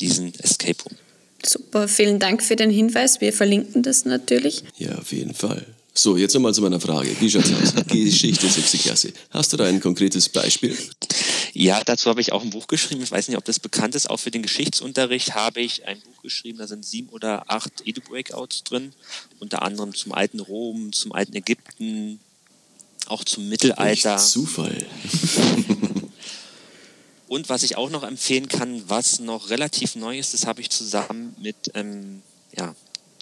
diesen 0.00 0.32
Escape 0.40 0.82
Room. 0.84 0.96
Super, 1.44 1.86
vielen 1.86 2.18
Dank 2.18 2.42
für 2.42 2.56
den 2.56 2.70
Hinweis. 2.70 3.20
Wir 3.20 3.34
verlinken 3.34 3.82
das 3.82 4.06
natürlich. 4.06 4.64
Ja, 4.78 4.96
auf 4.96 5.12
jeden 5.12 5.34
Fall. 5.34 5.66
So, 5.96 6.16
jetzt 6.16 6.34
nochmal 6.34 6.52
zu 6.52 6.60
meiner 6.60 6.80
Frage. 6.80 7.14
Wie 7.20 7.30
schaut's 7.30 7.52
aus? 7.52 7.72
Geschichte 7.86 8.48
6. 8.48 8.82
Klasse. 8.82 9.12
Hast 9.30 9.52
du 9.52 9.56
da 9.56 9.64
ein 9.64 9.80
konkretes 9.80 10.28
Beispiel? 10.28 10.76
Ja, 11.52 11.84
dazu 11.84 12.10
habe 12.10 12.20
ich 12.20 12.32
auch 12.32 12.42
ein 12.42 12.50
Buch 12.50 12.66
geschrieben. 12.66 13.04
Ich 13.04 13.12
weiß 13.12 13.28
nicht, 13.28 13.38
ob 13.38 13.44
das 13.44 13.60
bekannt 13.60 13.94
ist. 13.94 14.10
Auch 14.10 14.16
für 14.16 14.32
den 14.32 14.42
Geschichtsunterricht 14.42 15.36
habe 15.36 15.60
ich 15.60 15.86
ein 15.86 16.00
Buch 16.00 16.22
geschrieben. 16.22 16.58
Da 16.58 16.66
sind 16.66 16.84
sieben 16.84 17.10
oder 17.10 17.48
acht 17.48 17.86
Edu-Breakouts 17.86 18.64
drin. 18.64 18.92
Unter 19.38 19.62
anderem 19.62 19.94
zum 19.94 20.12
alten 20.12 20.40
Rom, 20.40 20.92
zum 20.92 21.12
alten 21.12 21.36
Ägypten, 21.36 22.18
auch 23.06 23.22
zum 23.22 23.48
Mittelalter. 23.48 24.16
Echt 24.16 24.26
Zufall. 24.26 24.84
Und 27.28 27.48
was 27.48 27.62
ich 27.62 27.76
auch 27.76 27.90
noch 27.90 28.02
empfehlen 28.02 28.48
kann, 28.48 28.82
was 28.88 29.20
noch 29.20 29.50
relativ 29.50 29.94
neu 29.94 30.18
ist, 30.18 30.34
das 30.34 30.46
habe 30.46 30.60
ich 30.60 30.70
zusammen 30.70 31.36
mit 31.40 31.56
ähm, 31.74 32.22
ja, 32.56 32.74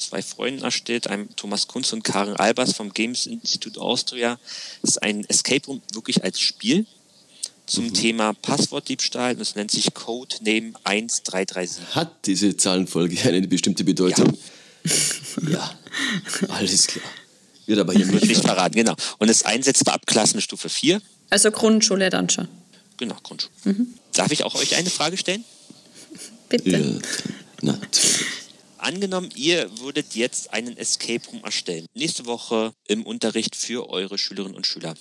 zwei 0.08 0.22
Freunden 0.22 0.62
erstellt, 0.62 1.06
einem 1.08 1.34
Thomas 1.36 1.68
Kunz 1.68 1.92
und 1.92 2.02
Karen 2.02 2.36
Albers 2.36 2.74
vom 2.74 2.92
Games 2.92 3.26
Institute 3.26 3.80
Austria. 3.80 4.38
Das 4.82 4.92
ist 4.92 5.02
ein 5.02 5.24
Escape 5.28 5.66
Room 5.66 5.82
wirklich 5.92 6.22
als 6.24 6.40
Spiel 6.40 6.86
zum 7.66 7.86
mhm. 7.86 7.94
Thema 7.94 8.32
Passwortdiebstahl. 8.34 9.36
Das 9.36 9.54
nennt 9.54 9.70
sich 9.70 9.94
Codename 9.94 10.72
1337. 10.84 11.94
Hat 11.94 12.26
diese 12.26 12.56
Zahlenfolge 12.56 13.16
eine 13.28 13.46
bestimmte 13.48 13.84
Bedeutung? 13.84 14.36
Ja, 15.48 15.50
ja. 15.50 15.76
alles 16.48 16.86
klar. 16.86 17.04
Wird 17.66 17.78
aber 17.78 17.92
hier 17.92 18.06
nicht, 18.06 18.26
nicht 18.26 18.40
verraten, 18.40 18.74
genau. 18.74 18.94
Und 19.18 19.28
ist 19.28 19.46
einsetzbar 19.46 19.94
ab 19.94 20.06
Klassenstufe 20.06 20.68
4. 20.68 21.00
Also 21.30 21.50
Grundschule 21.50 22.10
dann 22.10 22.28
schon. 22.28 22.48
Genau, 22.96 23.16
Grundschule. 23.22 23.52
Mhm. 23.64 23.94
Darf 24.12 24.32
ich 24.32 24.42
auch 24.44 24.54
euch 24.56 24.76
eine 24.76 24.90
Frage 24.90 25.16
stellen? 25.16 25.44
Bitte. 26.48 26.70
Ja, 26.70 27.72
natürlich. 27.72 28.26
Angenommen, 28.83 29.31
ihr 29.37 29.71
würdet 29.79 30.14
jetzt 30.14 30.53
einen 30.53 30.77
Escape 30.77 31.23
Room 31.31 31.45
erstellen. 31.45 31.87
Nächste 31.95 32.27
Woche 32.27 32.73
im 32.88 33.07
Unterricht 33.07 33.55
für 33.55 33.88
eure 33.88 34.18
Schülerinnen 34.18 34.57
und 34.57 34.66
Schüler. 34.66 34.95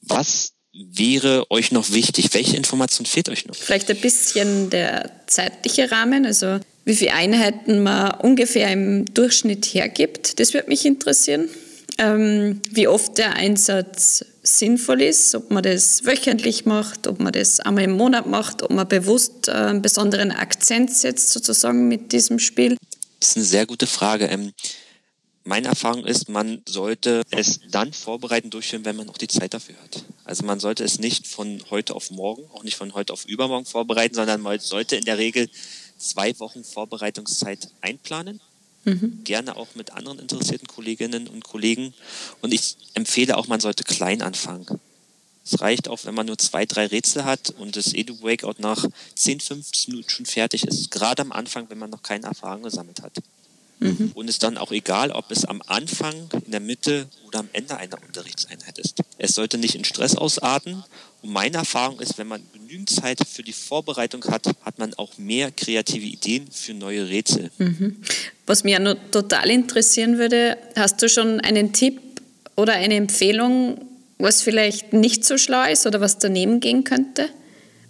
Was 0.00 0.52
wäre 0.72 1.50
euch 1.50 1.72
noch 1.72 1.92
wichtig? 1.92 2.32
Welche 2.32 2.56
Information 2.56 3.04
fehlt 3.04 3.28
euch 3.28 3.44
noch? 3.46 3.54
Vielleicht 3.54 3.90
ein 3.90 4.00
bisschen 4.00 4.70
der 4.70 5.10
zeitliche 5.26 5.90
Rahmen, 5.90 6.24
also 6.24 6.58
wie 6.86 6.96
viele 6.96 7.12
Einheiten 7.12 7.82
man 7.82 8.12
ungefähr 8.20 8.72
im 8.72 9.04
Durchschnitt 9.12 9.66
hergibt. 9.66 10.40
Das 10.40 10.54
würde 10.54 10.68
mich 10.68 10.86
interessieren. 10.86 11.50
Ähm, 11.98 12.60
wie 12.70 12.88
oft 12.88 13.16
der 13.18 13.34
Einsatz 13.34 14.24
sinnvoll 14.42 15.02
ist, 15.02 15.34
ob 15.34 15.50
man 15.50 15.62
das 15.62 16.04
wöchentlich 16.04 16.66
macht, 16.66 17.06
ob 17.06 17.20
man 17.20 17.32
das 17.32 17.60
einmal 17.60 17.84
im 17.84 17.92
Monat 17.92 18.26
macht, 18.26 18.62
ob 18.62 18.70
man 18.70 18.86
bewusst 18.86 19.48
äh, 19.48 19.52
einen 19.52 19.82
besonderen 19.82 20.30
Akzent 20.30 20.90
setzt 20.90 21.30
sozusagen 21.30 21.88
mit 21.88 22.12
diesem 22.12 22.38
Spiel. 22.38 22.76
Das 23.20 23.30
ist 23.30 23.36
eine 23.36 23.44
sehr 23.44 23.66
gute 23.66 23.86
Frage. 23.86 24.26
Ähm, 24.26 24.52
meine 25.44 25.68
Erfahrung 25.68 26.04
ist, 26.04 26.28
man 26.28 26.62
sollte 26.68 27.22
es 27.30 27.60
dann 27.70 27.92
vorbereiten, 27.92 28.50
durchführen, 28.50 28.84
wenn 28.84 28.96
man 28.96 29.08
auch 29.08 29.16
die 29.16 29.28
Zeit 29.28 29.54
dafür 29.54 29.76
hat. 29.82 30.04
Also 30.24 30.44
man 30.44 30.58
sollte 30.58 30.82
es 30.82 30.98
nicht 30.98 31.26
von 31.28 31.62
heute 31.70 31.94
auf 31.94 32.10
morgen, 32.10 32.42
auch 32.52 32.64
nicht 32.64 32.76
von 32.76 32.94
heute 32.94 33.12
auf 33.12 33.24
übermorgen 33.26 33.64
vorbereiten, 33.64 34.16
sondern 34.16 34.40
man 34.40 34.58
sollte 34.58 34.96
in 34.96 35.04
der 35.04 35.18
Regel 35.18 35.48
zwei 35.98 36.36
Wochen 36.40 36.64
Vorbereitungszeit 36.64 37.68
einplanen. 37.80 38.40
Mhm. 38.84 39.20
Gerne 39.24 39.56
auch 39.56 39.68
mit 39.74 39.92
anderen 39.92 40.18
interessierten 40.18 40.66
Kolleginnen 40.66 41.28
und 41.28 41.44
Kollegen. 41.44 41.94
Und 42.40 42.52
ich 42.52 42.76
empfehle 42.94 43.36
auch, 43.36 43.46
man 43.46 43.60
sollte 43.60 43.84
klein 43.84 44.22
anfangen. 44.22 44.66
Es 45.46 45.60
reicht 45.60 45.88
auch, 45.88 46.04
wenn 46.04 46.14
man 46.14 46.26
nur 46.26 46.38
zwei, 46.38 46.66
drei 46.66 46.86
Rätsel 46.86 47.24
hat 47.24 47.50
und 47.58 47.76
das 47.76 47.94
Edu-Breakout 47.94 48.56
nach 48.58 48.84
10, 49.14 49.40
15 49.40 49.92
Minuten 49.92 50.10
schon 50.10 50.26
fertig 50.26 50.64
ist. 50.64 50.90
Gerade 50.90 51.22
am 51.22 51.30
Anfang, 51.30 51.70
wenn 51.70 51.78
man 51.78 51.90
noch 51.90 52.02
keine 52.02 52.26
Erfahrung 52.26 52.64
gesammelt 52.64 53.00
hat. 53.02 53.12
Mhm. 53.78 54.12
Und 54.14 54.28
es 54.28 54.38
dann 54.38 54.56
auch 54.56 54.72
egal, 54.72 55.10
ob 55.10 55.30
es 55.30 55.44
am 55.44 55.62
Anfang, 55.66 56.14
in 56.46 56.50
der 56.50 56.60
Mitte 56.60 57.06
oder 57.26 57.40
am 57.40 57.48
Ende 57.52 57.76
einer 57.76 58.02
Unterrichtseinheit 58.02 58.78
ist. 58.78 59.02
Es 59.18 59.34
sollte 59.34 59.58
nicht 59.58 59.74
in 59.74 59.84
Stress 59.84 60.16
ausarten. 60.16 60.82
Und 61.22 61.30
meine 61.30 61.58
Erfahrung 61.58 62.00
ist, 62.00 62.18
wenn 62.18 62.26
man 62.26 62.42
genügend 62.52 62.90
Zeit 62.90 63.20
für 63.28 63.42
die 63.42 63.52
Vorbereitung 63.52 64.24
hat, 64.24 64.46
hat 64.62 64.78
man 64.78 64.94
auch 64.94 65.18
mehr 65.18 65.52
kreative 65.52 66.06
Ideen 66.06 66.48
für 66.50 66.74
neue 66.74 67.08
Rätsel. 67.08 67.50
Mhm. 67.58 68.02
Was 68.46 68.64
mich 68.64 68.72
ja 68.72 68.78
nur 68.78 68.96
total 69.10 69.50
interessieren 69.50 70.18
würde, 70.18 70.56
hast 70.74 71.02
du 71.02 71.08
schon 71.08 71.40
einen 71.40 71.72
Tipp 71.72 72.00
oder 72.56 72.72
eine 72.72 72.94
Empfehlung, 72.94 73.85
was 74.18 74.42
vielleicht 74.42 74.92
nicht 74.92 75.24
so 75.24 75.38
schlau 75.38 75.70
ist 75.70 75.86
oder 75.86 76.00
was 76.00 76.18
daneben 76.18 76.60
gehen 76.60 76.84
könnte, 76.84 77.28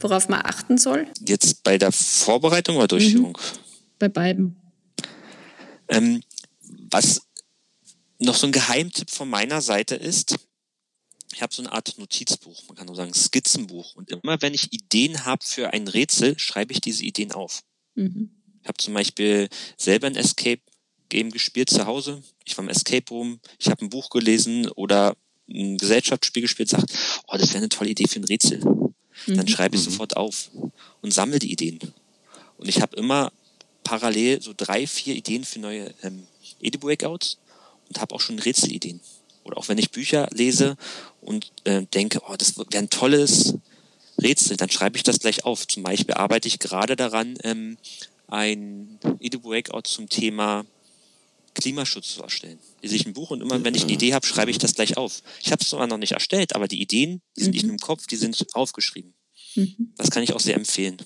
worauf 0.01 0.29
man 0.29 0.41
achten 0.43 0.79
soll? 0.79 1.07
Jetzt 1.27 1.63
bei 1.63 1.79
der 1.79 1.93
Vorbereitung 1.93 2.77
oder 2.77 2.89
Durchführung? 2.89 3.33
Mhm. 3.33 3.59
Bei 3.99 4.09
beiden. 4.09 4.57
Ähm, 5.89 6.23
was 6.91 7.23
noch 8.19 8.35
so 8.35 8.47
ein 8.47 8.53
Geheimtipp 8.53 9.11
von 9.11 9.29
meiner 9.29 9.61
Seite 9.61 9.95
ist, 9.95 10.37
ich 11.33 11.43
habe 11.43 11.55
so 11.55 11.63
eine 11.63 11.73
Art 11.73 11.99
Notizbuch, 11.99 12.63
man 12.69 12.77
kann 12.77 12.89
auch 12.89 12.95
sagen 12.95 13.13
Skizzenbuch. 13.13 13.95
Und 13.95 14.11
immer 14.11 14.41
wenn 14.41 14.55
ich 14.55 14.73
Ideen 14.73 15.25
habe 15.25 15.45
für 15.45 15.73
ein 15.73 15.87
Rätsel, 15.87 16.39
schreibe 16.39 16.73
ich 16.73 16.81
diese 16.81 17.05
Ideen 17.05 17.33
auf. 17.33 17.63
Mhm. 17.95 18.31
Ich 18.63 18.69
habe 18.69 18.79
zum 18.79 18.95
Beispiel 18.95 19.49
selber 19.77 20.07
ein 20.07 20.17
Escape 20.17 20.63
Game 21.09 21.31
gespielt 21.31 21.71
zu 21.71 21.87
Hause. 21.87 22.23
Ich 22.45 22.57
war 22.57 22.65
im 22.65 22.71
Escape 22.71 23.09
Room, 23.11 23.41
ich 23.59 23.69
habe 23.69 23.85
ein 23.85 23.91
Buch 23.91 24.11
gelesen 24.11 24.69
oder 24.71 25.17
Gesellschaftsspiel 25.49 26.43
gespielt, 26.43 26.69
sagt, 26.69 26.93
oh, 27.29 27.37
das 27.37 27.51
wäre 27.51 27.59
eine 27.59 27.69
tolle 27.69 27.91
Idee 27.91 28.09
für 28.09 28.21
ein 28.21 28.25
Rätsel. 28.25 28.61
Mhm. 29.27 29.37
Dann 29.37 29.49
schreibe 29.49 29.77
ich 29.77 29.83
mhm. 29.83 29.91
sofort 29.91 30.17
auf 30.17 30.51
und 31.03 31.13
sammle 31.13 31.39
die 31.39 31.53
Ideen. 31.53 31.79
Und 32.59 32.69
ich 32.69 32.81
habe 32.81 32.97
immer 32.97 33.33
parallel 33.85 34.43
so 34.43 34.53
drei, 34.57 34.87
vier 34.87 35.15
Ideen 35.15 35.45
für 35.45 35.61
neue 35.61 35.95
ähm, 36.03 36.27
Edu-Breakouts 36.61 37.39
und 37.89 38.01
habe 38.01 38.15
auch 38.15 38.21
schon 38.21 38.39
Rätselideen. 38.39 39.01
Oder 39.45 39.59
auch 39.59 39.69
wenn 39.69 39.79
ich 39.79 39.93
Bücher 39.93 40.29
lese 40.33 40.77
und 41.21 41.53
äh, 41.65 41.83
denke, 41.95 42.21
oh, 42.29 42.35
das 42.37 42.59
wäre 42.59 42.67
ein 42.75 42.91
tolles 42.91 43.55
Rätsel, 44.21 44.57
dann 44.57 44.71
schreibe 44.71 44.97
ich 44.97 45.05
das 45.05 45.21
gleich 45.21 45.45
auf. 45.45 45.69
Zum 45.69 45.85
Beispiel 45.85 46.15
arbeite 46.15 46.49
ich 46.49 46.59
gerade 46.59 46.97
daran, 46.97 47.39
ähm, 47.45 47.77
ein 48.27 48.99
Edu-Breakout 49.21 49.83
zum 49.85 50.09
Thema 50.09 50.65
Klimaschutz 51.57 52.15
zu 52.15 52.23
erstellen. 52.23 52.59
Lese 52.83 52.97
ich 52.97 53.07
ein 53.07 53.15
Buch 53.15 53.31
und 53.31 53.41
immer, 53.41 53.65
wenn 53.65 53.75
ich 53.75 53.85
eine 53.85 53.93
Idee 53.93 54.15
habe, 54.15 54.27
schreibe 54.27 54.51
ich 54.51 54.59
das 54.59 54.75
gleich 54.75 54.97
auf. 54.97 55.23
Ich 55.43 55.51
habe 55.51 55.63
es 55.63 55.71
zwar 55.71 55.87
noch 55.87 55.97
nicht 55.97 56.13
erstellt, 56.13 56.55
aber 56.55 56.69
die 56.69 56.81
Ideen, 56.81 57.23
die 57.37 57.45
sind 57.45 57.53
mhm. 57.53 57.55
nicht 57.55 57.71
im 57.71 57.79
Kopf, 57.79 58.07
die 58.07 58.17
sind 58.17 58.47
aufgeschrieben. 58.55 59.15
Mhm. 59.55 59.93
Das 59.97 60.11
kann 60.11 60.23
ich 60.23 60.35
auch 60.35 60.41
sehr 60.41 60.55
empfehlen. 60.55 60.99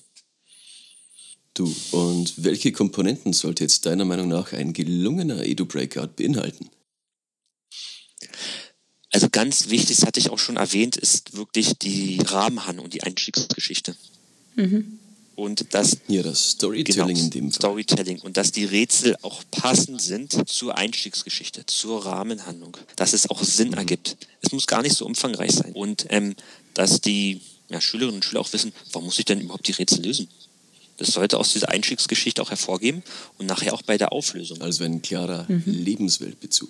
Du, 1.55 1.75
und 1.93 2.35
welche 2.37 2.73
Komponenten 2.73 3.33
sollte 3.33 3.65
jetzt 3.65 3.87
deiner 3.87 4.05
Meinung 4.05 4.29
nach 4.29 4.53
ein 4.53 4.73
gelungener 4.73 5.45
Edu-Breakout 5.45 6.15
beinhalten? 6.17 6.69
Also 9.13 9.29
ganz 9.31 9.69
wichtig, 9.71 9.97
das 9.97 10.07
hatte 10.07 10.21
ich 10.21 10.31
auch 10.31 10.39
schon 10.39 10.57
erwähnt, 10.57 10.97
ist 10.97 11.37
wirklich 11.37 11.79
die 11.79 12.21
Rahmenhandlung 12.25 12.85
und 12.85 12.95
die 12.95 13.03
Einstiegsgeschichte. 13.03 13.97
Mhm. 14.57 14.99
Und 15.41 15.73
das, 15.73 15.97
ja, 16.07 16.23
das 16.23 16.51
Storytelling 16.51 17.07
genau, 17.07 17.19
in 17.19 17.31
dem 17.31 17.51
Fall. 17.51 17.61
Storytelling 17.61 18.21
und 18.21 18.37
dass 18.37 18.53
die 18.53 18.67
Rätsel 18.67 19.17
auch 19.23 19.43
passend 19.51 20.03
sind 20.03 20.37
zur 20.51 20.77
Einstiegsgeschichte, 20.77 21.65
zur 21.65 22.05
Rahmenhandlung, 22.05 22.77
dass 22.97 23.15
es 23.15 23.31
auch 23.31 23.43
Sinn 23.43 23.69
mhm. 23.69 23.79
ergibt. 23.79 24.19
Es 24.43 24.53
muss 24.53 24.67
gar 24.67 24.83
nicht 24.83 24.95
so 24.95 25.07
umfangreich 25.07 25.53
sein. 25.53 25.73
Und 25.73 26.05
ähm, 26.11 26.37
dass 26.75 27.01
die 27.01 27.41
ja, 27.71 27.81
Schülerinnen 27.81 28.17
und 28.17 28.23
Schüler 28.23 28.43
auch 28.43 28.53
wissen, 28.53 28.75
warum 28.93 29.07
muss 29.07 29.19
ich 29.19 29.25
denn 29.25 29.41
überhaupt 29.41 29.67
die 29.67 29.73
Rätsel 29.73 30.05
lösen? 30.05 30.29
Das 30.99 31.09
sollte 31.13 31.39
aus 31.39 31.55
dieser 31.55 31.71
Einstiegsgeschichte 31.71 32.43
auch 32.43 32.51
hervorgehen 32.51 33.03
und 33.39 33.47
nachher 33.47 33.73
auch 33.73 33.81
bei 33.81 33.97
der 33.97 34.13
Auflösung. 34.13 34.61
Also 34.61 34.85
ein 34.85 35.01
klarer 35.01 35.47
mhm. 35.49 35.63
Lebensweltbezug. 35.65 36.69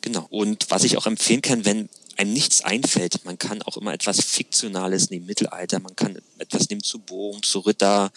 Genau. 0.00 0.26
Und 0.30 0.64
was 0.70 0.84
ich 0.84 0.96
auch 0.96 1.06
empfehlen 1.06 1.42
kann, 1.42 1.66
wenn 1.66 1.90
einem 2.18 2.32
nichts 2.32 2.62
einfällt, 2.62 3.24
man 3.24 3.38
kann 3.38 3.62
auch 3.62 3.76
immer 3.76 3.92
etwas 3.92 4.20
Fiktionales 4.20 5.10
nehmen, 5.10 5.26
Mittelalter, 5.26 5.80
man 5.80 5.96
kann 5.96 6.18
etwas 6.38 6.68
nehmen 6.68 6.82
zu 6.82 6.98
Bogen, 6.98 7.42
zu 7.42 7.60
Ritter, 7.60 8.10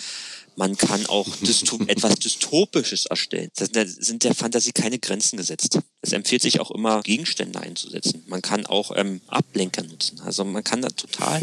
man 0.55 0.77
kann 0.77 1.05
auch 1.07 1.27
Dystop 1.41 1.89
etwas 1.89 2.15
Dystopisches 2.15 3.05
erstellen. 3.05 3.49
Da 3.55 3.85
sind 3.85 4.23
der 4.23 4.35
Fantasie 4.35 4.71
keine 4.71 4.99
Grenzen 4.99 5.37
gesetzt. 5.37 5.79
Es 6.01 6.13
empfiehlt 6.13 6.41
sich 6.41 6.59
auch 6.59 6.71
immer, 6.71 7.01
Gegenstände 7.01 7.59
einzusetzen. 7.59 8.23
Man 8.27 8.41
kann 8.41 8.65
auch 8.65 8.91
ähm, 8.95 9.21
Ablenker 9.27 9.83
nutzen. 9.83 10.19
Also 10.21 10.43
man 10.43 10.63
kann 10.63 10.81
da 10.81 10.89
total 10.89 11.41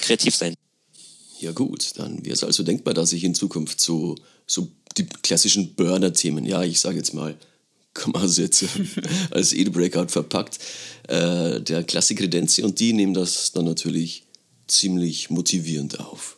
kreativ 0.00 0.34
sein. 0.34 0.54
Ja 1.40 1.52
gut, 1.52 1.92
dann 1.96 2.24
wäre 2.24 2.34
es 2.34 2.44
also 2.44 2.62
denkbar, 2.62 2.94
dass 2.94 3.12
ich 3.12 3.24
in 3.24 3.34
Zukunft 3.34 3.80
so, 3.80 4.16
so 4.46 4.68
die 4.96 5.06
klassischen 5.06 5.74
Burner-Themen, 5.74 6.46
ja, 6.46 6.62
ich 6.62 6.80
sage 6.80 6.96
jetzt 6.96 7.12
mal, 7.12 7.36
Kommasätze 7.96 8.68
als 9.30 9.52
Edu-Breakout 9.52 10.08
verpackt, 10.08 10.58
äh, 11.08 11.60
der 11.60 11.82
Klassik-Redenzi 11.82 12.62
und 12.62 12.78
die 12.78 12.92
nehmen 12.92 13.14
das 13.14 13.52
dann 13.52 13.64
natürlich 13.64 14.24
ziemlich 14.66 15.30
motivierend 15.30 16.00
auf. 16.00 16.36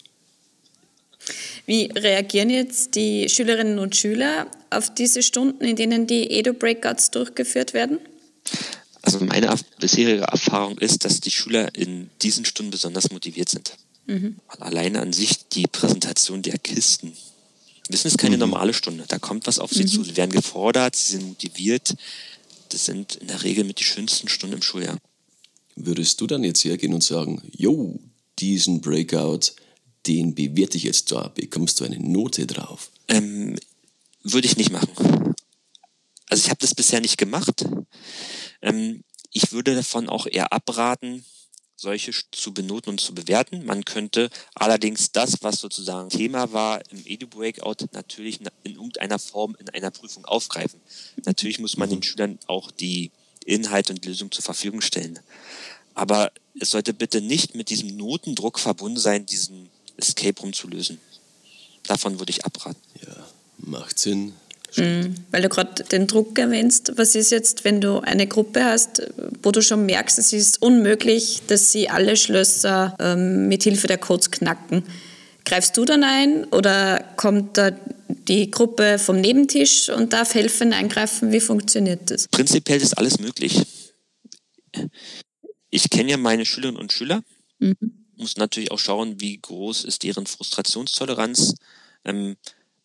Wie 1.67 1.91
reagieren 1.95 2.49
jetzt 2.49 2.95
die 2.95 3.29
Schülerinnen 3.29 3.79
und 3.79 3.95
Schüler 3.95 4.47
auf 4.71 4.95
diese 4.95 5.23
Stunden, 5.23 5.65
in 5.65 5.77
denen 5.77 6.07
die 6.07 6.31
Edu-Breakouts 6.31 7.11
durchgeführt 7.11 7.75
werden? 7.75 7.99
Also 9.03 9.25
meine 9.25 9.55
bisherige 9.79 10.23
Erfahrung 10.23 10.79
ist, 10.79 11.05
dass 11.05 11.21
die 11.21 11.31
Schüler 11.31 11.75
in 11.75 12.11
diesen 12.23 12.45
Stunden 12.45 12.71
besonders 12.71 13.11
motiviert 13.11 13.49
sind. 13.49 13.73
Mhm. 14.07 14.37
Alleine 14.59 15.01
an 15.01 15.13
sich 15.13 15.49
die 15.49 15.67
Präsentation 15.67 16.43
der 16.43 16.59
Kisten. 16.59 17.13
Wissen 17.89 18.09
ist 18.09 18.19
keine 18.19 18.37
mhm. 18.37 18.41
normale 18.41 18.75
Stunde. 18.75 19.05
Da 19.09 19.19
kommt 19.19 19.47
was 19.47 19.59
auf 19.59 19.73
sie 19.73 19.83
mhm. 19.83 19.89
zu. 19.89 20.05
Sie 20.05 20.17
werden 20.17 20.31
gefordert, 20.31 20.97
sie 20.97 21.13
sind 21.13 21.27
motiviert. 21.27 21.95
Das 22.71 22.85
sind 22.85 23.17
in 23.17 23.29
der 23.29 23.43
Regel 23.43 23.65
mit 23.65 23.81
die 23.81 23.85
schönsten 23.85 24.29
Stunden 24.29 24.57
im 24.57 24.63
Schuljahr. 24.63 24.99
Würdest 25.75 26.21
du 26.21 26.27
dann 26.27 26.45
jetzt 26.45 26.65
hergehen 26.65 26.93
und 26.93 27.05
sagen, 27.05 27.41
yo, 27.57 27.99
diesen 28.39 28.81
Breakout, 28.81 29.53
den 30.07 30.35
bewerte 30.35 30.77
ich 30.77 30.83
jetzt 30.83 31.13
da, 31.13 31.29
bekommst 31.29 31.81
du 31.81 31.85
eine 31.85 31.99
Note 31.99 32.47
drauf? 32.47 32.91
Ähm, 33.09 33.57
würde 34.23 34.47
ich 34.47 34.57
nicht 34.57 34.71
machen. 34.71 35.35
Also 36.29 36.45
ich 36.45 36.51
habe 36.51 36.61
das 36.61 36.75
bisher 36.75 37.01
nicht 37.01 37.17
gemacht. 37.17 37.65
Ähm, 38.61 39.03
ich 39.33 39.53
würde 39.53 39.75
davon 39.75 40.09
auch 40.09 40.27
eher 40.27 40.53
abraten, 40.53 41.25
solche 41.79 42.13
zu 42.33 42.53
benoten 42.53 42.91
und 42.91 43.01
zu 43.01 43.15
bewerten. 43.15 43.65
Man 43.65 43.85
könnte 43.85 44.31
allerdings 44.55 45.13
das, 45.13 45.43
was 45.43 45.61
sozusagen 45.61 46.11
Thema 46.11 46.53
war 46.53 46.83
im 46.91 47.03
Edu-Breakout, 47.07 47.87
natürlich 47.93 48.41
in 48.41 48.49
irgendeiner 48.65 49.19
Form 49.19 49.57
in 49.61 49.69
einer 49.71 49.93
Prüfung 49.93 50.25
aufgreifen. 50.25 50.81
Natürlich 51.25 51.61
muss 51.61 51.77
man 51.77 51.89
den 51.89 52.03
Schülern 52.03 52.39
auch 52.49 52.73
die 52.73 53.13
Inhalte 53.45 53.93
und 53.93 54.05
Lösung 54.05 54.33
zur 54.33 54.43
Verfügung 54.43 54.81
stellen. 54.81 55.21
Aber 55.95 56.33
es 56.61 56.71
sollte 56.71 56.93
bitte 56.93 57.21
nicht 57.21 57.55
mit 57.55 57.71
diesem 57.71 57.97
Notendruck 57.97 58.59
verbunden 58.59 58.99
sein, 58.99 59.25
diesen 59.25 59.71
Escape 59.97 60.41
Room 60.41 60.53
zu 60.53 60.69
lösen. 60.69 61.01
Davon 61.85 62.19
würde 62.19 62.31
ich 62.31 62.45
abraten. 62.45 62.81
Ja, 63.07 63.29
macht 63.59 63.99
Sinn. 63.99 64.35
Mhm, 64.77 65.15
weil 65.31 65.43
du 65.43 65.49
gerade 65.49 65.83
den 65.85 66.07
Druck 66.07 66.39
erwähnst. 66.39 66.93
Was 66.97 67.15
ist 67.15 67.31
jetzt, 67.31 67.65
wenn 67.65 67.81
du 67.81 68.01
eine 68.01 68.27
Gruppe 68.27 68.65
hast, 68.65 69.03
wo 69.43 69.51
du 69.51 69.63
schon 69.63 69.87
merkst, 69.87 70.19
es 70.19 70.33
ist 70.33 70.61
unmöglich, 70.63 71.43
dass 71.47 71.73
sie 71.73 71.89
alle 71.89 72.17
Schlösser 72.17 72.97
ähm, 73.01 73.49
mit 73.49 73.63
Hilfe 73.63 73.87
der 73.87 73.99
Codes 73.99 74.31
knacken? 74.31 74.85
Greifst 75.45 75.77
du 75.77 75.85
dann 75.85 76.05
ein 76.05 76.45
oder 76.45 77.03
kommt 77.17 77.57
da 77.57 77.71
die 78.29 78.51
Gruppe 78.51 78.99
vom 78.99 79.21
Nebentisch 79.21 79.89
und 79.89 80.13
darf 80.13 80.35
helfen, 80.35 80.73
eingreifen? 80.73 81.33
Wie 81.33 81.41
funktioniert 81.41 82.11
das? 82.11 82.29
Prinzipiell 82.29 82.81
ist 82.83 82.99
alles 82.99 83.19
möglich. 83.19 83.63
Ich 85.71 85.89
kenne 85.91 86.11
ja 86.11 86.17
meine 86.17 86.45
Schülerinnen 86.45 86.81
und 86.81 86.93
Schüler. 86.93 87.23
Mhm. 87.59 87.77
Muss 88.17 88.37
natürlich 88.37 88.71
auch 88.71 88.79
schauen, 88.79 89.21
wie 89.21 89.39
groß 89.39 89.85
ist 89.85 90.03
deren 90.03 90.27
Frustrationstoleranz. 90.27 91.55
Ähm, 92.05 92.37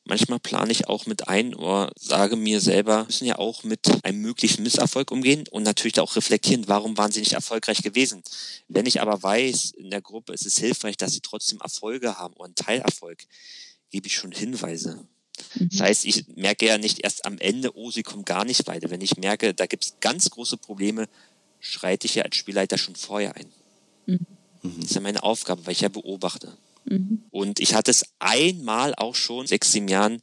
Manchmal 0.06 0.40
plane 0.40 0.72
ich 0.72 0.88
auch 0.88 1.06
mit 1.06 1.30
ein 1.30 1.56
oder 1.56 1.92
sage 1.98 2.36
mir 2.36 2.60
selber, 2.60 3.06
müssen 3.06 3.26
ja 3.26 3.40
auch 3.40 3.64
mit 3.64 4.04
einem 4.04 4.22
möglichen 4.22 4.64
Misserfolg 4.64 5.12
umgehen 5.12 5.46
und 5.50 5.64
natürlich 5.64 6.00
auch 6.02 6.18
reflektieren, 6.18 6.68
warum 6.68 6.98
waren 6.98 7.12
sie 7.12 7.22
nicht 7.22 7.34
erfolgreich 7.34 7.82
gewesen. 7.84 8.22
Wenn 8.68 8.86
ich 8.86 9.02
aber 9.02 9.24
weiß, 9.24 9.72
in 9.72 9.90
der 9.92 10.02
Gruppe 10.02 10.34
ist 10.34 10.46
es 10.46 10.58
hilfreich, 10.58 10.98
dass 10.98 11.14
sie 11.14 11.22
trotzdem 11.22 11.62
Erfolge 11.62 12.18
haben 12.18 12.34
oder 12.34 12.46
einen 12.46 12.56
Teilerfolg, 12.56 13.24
gebe 13.92 14.08
ich 14.08 14.16
schon 14.16 14.34
Hinweise. 14.34 15.06
Mhm. 15.56 15.70
Das 15.70 15.80
heißt, 15.80 16.06
ich 16.06 16.28
merke 16.36 16.66
ja 16.66 16.78
nicht 16.78 17.00
erst 17.00 17.26
am 17.26 17.38
Ende, 17.38 17.76
oh, 17.78 17.90
sie 17.90 18.04
kommen 18.04 18.26
gar 18.26 18.44
nicht 18.44 18.68
weiter. 18.68 18.90
Wenn 18.90 19.02
ich 19.02 19.16
merke, 19.18 19.54
da 19.54 19.68
gibt 19.68 19.86
es 19.86 19.96
ganz 20.02 20.30
große 20.30 20.58
Probleme, 20.58 21.08
schreite 21.60 22.08
ich 22.08 22.16
ja 22.16 22.24
als 22.24 22.36
Spielleiter 22.36 22.78
schon 22.78 22.96
vorher 22.96 23.38
ein. 23.38 23.52
Mhm. 24.06 24.26
Das 24.64 24.86
ist 24.86 24.96
ja 24.96 25.02
meine 25.02 25.24
Aufgabe, 25.24 25.66
weil 25.66 25.74
ich 25.74 25.82
ja 25.82 25.90
beobachte. 25.90 26.58
Mhm. 26.86 27.24
Und 27.30 27.60
ich 27.60 27.74
hatte 27.74 27.92
es 27.92 28.06
einmal 28.20 28.94
auch 28.96 29.16
schon, 29.16 29.48
sechs, 29.48 29.72
sieben 29.72 29.88
Jahren, 29.88 30.22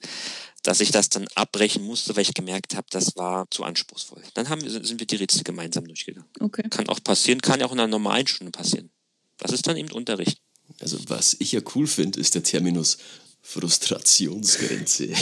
dass 0.62 0.80
ich 0.80 0.90
das 0.90 1.08
dann 1.08 1.26
abbrechen 1.34 1.82
musste, 1.82 2.14
weil 2.16 2.22
ich 2.22 2.34
gemerkt 2.34 2.76
habe, 2.76 2.86
das 2.90 3.16
war 3.16 3.50
zu 3.50 3.64
anspruchsvoll. 3.64 4.22
Dann 4.34 4.48
haben, 4.48 4.60
sind 4.68 5.00
wir 5.00 5.06
die 5.06 5.16
Rätsel 5.16 5.42
gemeinsam 5.42 5.86
durchgegangen. 5.86 6.28
Okay. 6.38 6.68
Kann 6.68 6.88
auch 6.88 7.02
passieren, 7.02 7.40
kann 7.40 7.60
ja 7.60 7.66
auch 7.66 7.72
in 7.72 7.80
einer 7.80 7.88
normalen 7.88 8.26
Stunde 8.26 8.50
passieren. 8.50 8.90
Das 9.38 9.52
ist 9.52 9.66
dann 9.66 9.76
eben 9.76 9.90
Unterricht. 9.92 10.42
Also 10.80 10.98
was 11.08 11.34
ich 11.38 11.52
ja 11.52 11.60
cool 11.74 11.86
finde, 11.86 12.20
ist 12.20 12.34
der 12.34 12.42
Terminus 12.42 12.98
Frustrationsgrenze. 13.42 15.08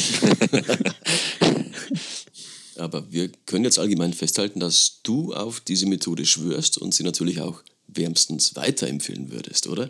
Aber 2.77 3.11
wir 3.11 3.31
können 3.47 3.65
jetzt 3.65 3.79
allgemein 3.79 4.13
festhalten, 4.13 4.61
dass 4.61 5.01
du 5.03 5.35
auf 5.35 5.61
diese 5.61 5.87
Methode 5.87 6.27
schwörst 6.27 6.79
und 6.79 6.95
sie 6.95 7.03
natürlich 7.03 7.41
auch 7.41 7.63
wärmstens 7.87 8.55
weiterempfehlen 8.57 9.31
würdest, 9.31 9.67
oder? 9.67 9.89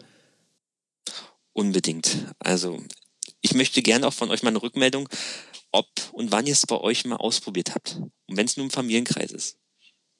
Unbedingt. 1.59 2.19
Also 2.39 2.81
ich 3.41 3.53
möchte 3.53 3.83
gerne 3.83 4.07
auch 4.07 4.13
von 4.13 4.31
euch 4.31 4.45
mal 4.45 4.51
eine 4.51 4.63
Rückmeldung, 4.63 5.09
ob 5.73 5.89
und 6.13 6.31
wann 6.31 6.47
ihr 6.47 6.53
es 6.53 6.65
bei 6.65 6.81
euch 6.81 7.05
mal 7.05 7.17
ausprobiert 7.17 7.75
habt. 7.75 7.97
Und 8.29 8.37
wenn 8.37 8.47
es 8.47 8.57
nur 8.57 8.65
im 8.65 8.71
Familienkreis 8.71 9.33
ist. 9.33 9.57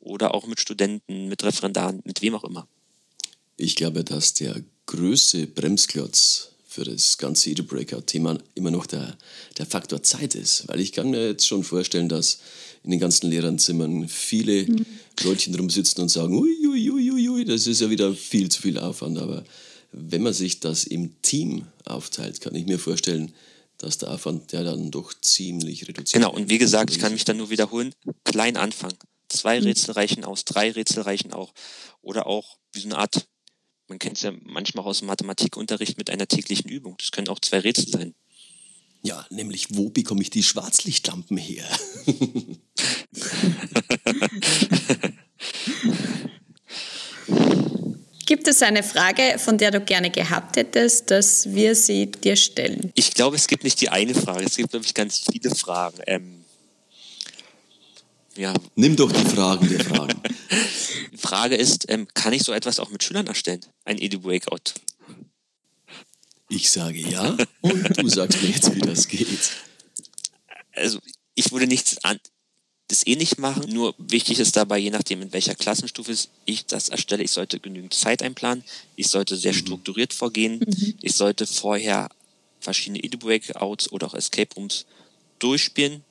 Oder 0.01 0.35
auch 0.35 0.49
mit 0.49 0.59
Studenten, 0.59 1.29
mit 1.29 1.45
Referendaren, 1.45 2.03
mit 2.05 2.23
wem 2.23 2.35
auch 2.35 2.43
immer. 2.43 2.67
Ich 3.57 3.77
glaube, 3.77 4.03
dass 4.03 4.35
der 4.35 4.65
größte 4.87 5.47
Bremsklotz 5.47 6.51
für 6.67 6.83
das 6.83 7.19
ganze 7.19 7.51
Edu-Breakout-Thema 7.51 8.39
immer 8.57 8.73
noch 8.73 8.87
der, 8.87 9.17
der 9.59 9.67
Faktor 9.67 10.03
Zeit 10.03 10.35
ist. 10.35 10.67
Weil 10.67 10.81
ich 10.81 10.91
kann 10.91 11.11
mir 11.11 11.25
jetzt 11.29 11.47
schon 11.47 11.63
vorstellen, 11.63 12.09
dass 12.09 12.41
in 12.83 12.91
den 12.91 12.99
ganzen 12.99 13.31
Lehrernzimmern 13.31 14.09
viele 14.09 14.65
mhm. 14.65 14.87
Leutchen 15.23 15.55
rumsitzen 15.55 16.03
und 16.03 16.09
sagen, 16.09 16.37
uiuiuiui, 16.37 16.91
ui, 16.91 17.11
ui, 17.13 17.29
ui, 17.29 17.45
das 17.45 17.69
ist 17.69 17.81
ja 17.81 17.91
wieder 17.91 18.13
viel 18.13 18.49
zu 18.49 18.61
viel 18.61 18.77
Aufwand. 18.79 19.19
Aber 19.19 19.45
wenn 19.99 20.23
man 20.23 20.33
sich 20.33 20.61
das 20.61 20.85
im 20.85 21.21
Team 21.23 21.67
aufteilt, 21.85 22.41
kann 22.41 22.55
ich 22.55 22.67
mir 22.67 22.79
vorstellen, 22.79 23.33
dass 23.79 23.99
der 23.99 24.11
Aufwand 24.11 24.53
ja 24.53 24.63
dann 24.65 24.91
doch 24.91 25.15
ziemlich 25.21 25.87
reduziert 25.87 26.23
Genau, 26.23 26.35
und 26.35 26.51
wie 26.51 26.59
gesagt, 26.59 26.91
ich 26.91 26.99
kann 26.99 27.13
mich 27.13 27.25
dann 27.25 27.37
nur 27.37 27.51
wiederholen, 27.51 27.95
klein 28.25 28.57
anfangen. 28.57 28.99
Zwei 29.29 29.61
mhm. 29.61 29.67
Rätsel 29.67 29.93
reichen 29.93 30.25
aus, 30.25 30.45
drei 30.45 30.71
Rätsel 30.71 31.03
reichen 31.03 31.33
auch. 31.33 31.53
Oder 32.01 32.27
auch 32.27 32.59
wie 32.73 32.81
so 32.81 32.89
eine 32.89 32.99
Art, 32.99 33.29
man 33.87 33.99
kennt 33.99 34.17
es 34.17 34.23
ja 34.23 34.33
manchmal 34.43 34.85
aus 34.85 34.99
dem 34.99 35.07
Mathematikunterricht 35.07 35.97
mit 35.97 36.11
einer 36.11 36.27
täglichen 36.27 36.71
Übung. 36.71 36.97
Das 36.99 37.11
können 37.11 37.29
auch 37.29 37.41
zwei 37.41 37.61
Rätsel 37.61 37.89
sein. 37.89 38.15
Ja, 39.03 39.25
nämlich 39.31 39.77
wo 39.77 39.91
bekomme 39.91 40.23
ich 40.23 40.31
die 40.31 40.43
Schwarzlichtlampen 40.43 41.37
her? 41.37 41.65
Gibt 48.49 48.57
es 48.57 48.63
eine 48.63 48.83
Frage, 48.83 49.39
von 49.39 49.59
der 49.59 49.71
du 49.71 49.83
gerne 49.83 50.11
gehabt 50.11 50.57
hättest, 50.57 51.11
dass 51.11 51.53
wir 51.53 51.75
sie 51.75 52.07
dir 52.07 52.35
stellen? 52.35 52.91
Ich 52.95 53.13
glaube, 53.13 53.37
es 53.37 53.47
gibt 53.47 53.63
nicht 53.63 53.79
die 53.79 53.91
eine 53.91 54.15
Frage. 54.15 54.43
Es 54.43 54.57
gibt, 54.57 54.71
glaube 54.71 54.87
ich, 54.87 54.95
ganz 54.95 55.23
viele 55.31 55.55
Fragen. 55.55 55.99
Ähm, 56.07 56.45
ja. 58.37 58.55
Nimm 58.75 58.97
doch 58.97 59.13
die 59.13 59.23
Fragen 59.27 59.69
der 59.69 59.85
Fragen. 59.85 60.23
die 61.13 61.17
Frage 61.19 61.57
ist, 61.57 61.91
ähm, 61.91 62.09
kann 62.15 62.33
ich 62.33 62.43
so 62.43 62.55
etwas 62.55 62.81
auch 62.81 62.89
mit 62.89 63.05
Schülern 63.05 63.27
erstellen? 63.27 63.61
Ein 63.85 63.99
Edu-Breakout? 63.99 64.73
Ich 66.49 66.71
sage 66.71 67.01
ja 67.01 67.37
und 67.61 67.99
du 67.99 68.09
sagst 68.09 68.43
mir 68.43 68.49
jetzt, 68.49 68.75
wie 68.75 68.81
das 68.81 69.09
geht. 69.09 69.51
Also, 70.73 71.01
ich 71.35 71.53
würde 71.53 71.67
nichts 71.67 72.03
an 72.03 72.19
das 72.89 73.07
eh 73.07 73.17
nicht 73.17 73.39
machen. 73.39 73.71
Nur 73.73 73.95
wichtig 73.99 74.41
ist 74.41 74.57
dabei, 74.57 74.79
je 74.79 74.91
nachdem, 74.91 75.23
in 75.23 75.33
welcher 75.33 75.55
Klassenstufe 75.55 76.15
ich 76.47 76.67
das 76.67 76.89
erstelle, 76.89 77.23
ich 77.23 77.31
sollte 77.31 77.61
genügend 77.61 77.95
Zeit 77.95 78.23
einplanen, 78.23 78.65
ich 78.97 79.09
sollte 79.09 79.37
sehr 79.37 79.53
mhm. 79.53 79.59
strukturiert 79.59 80.15
vorgehen, 80.15 80.59
mhm. 80.59 80.95
ich 81.01 81.15
sollte 81.15 81.47
vorher 81.47 82.09
verschiedene 82.61 83.05
Edu-Breakouts 83.05 83.93
oder 83.93 84.09
auch 84.09 84.15
Escape 84.15 84.55
Rooms 84.57 84.87
durchspielen. 85.39 86.03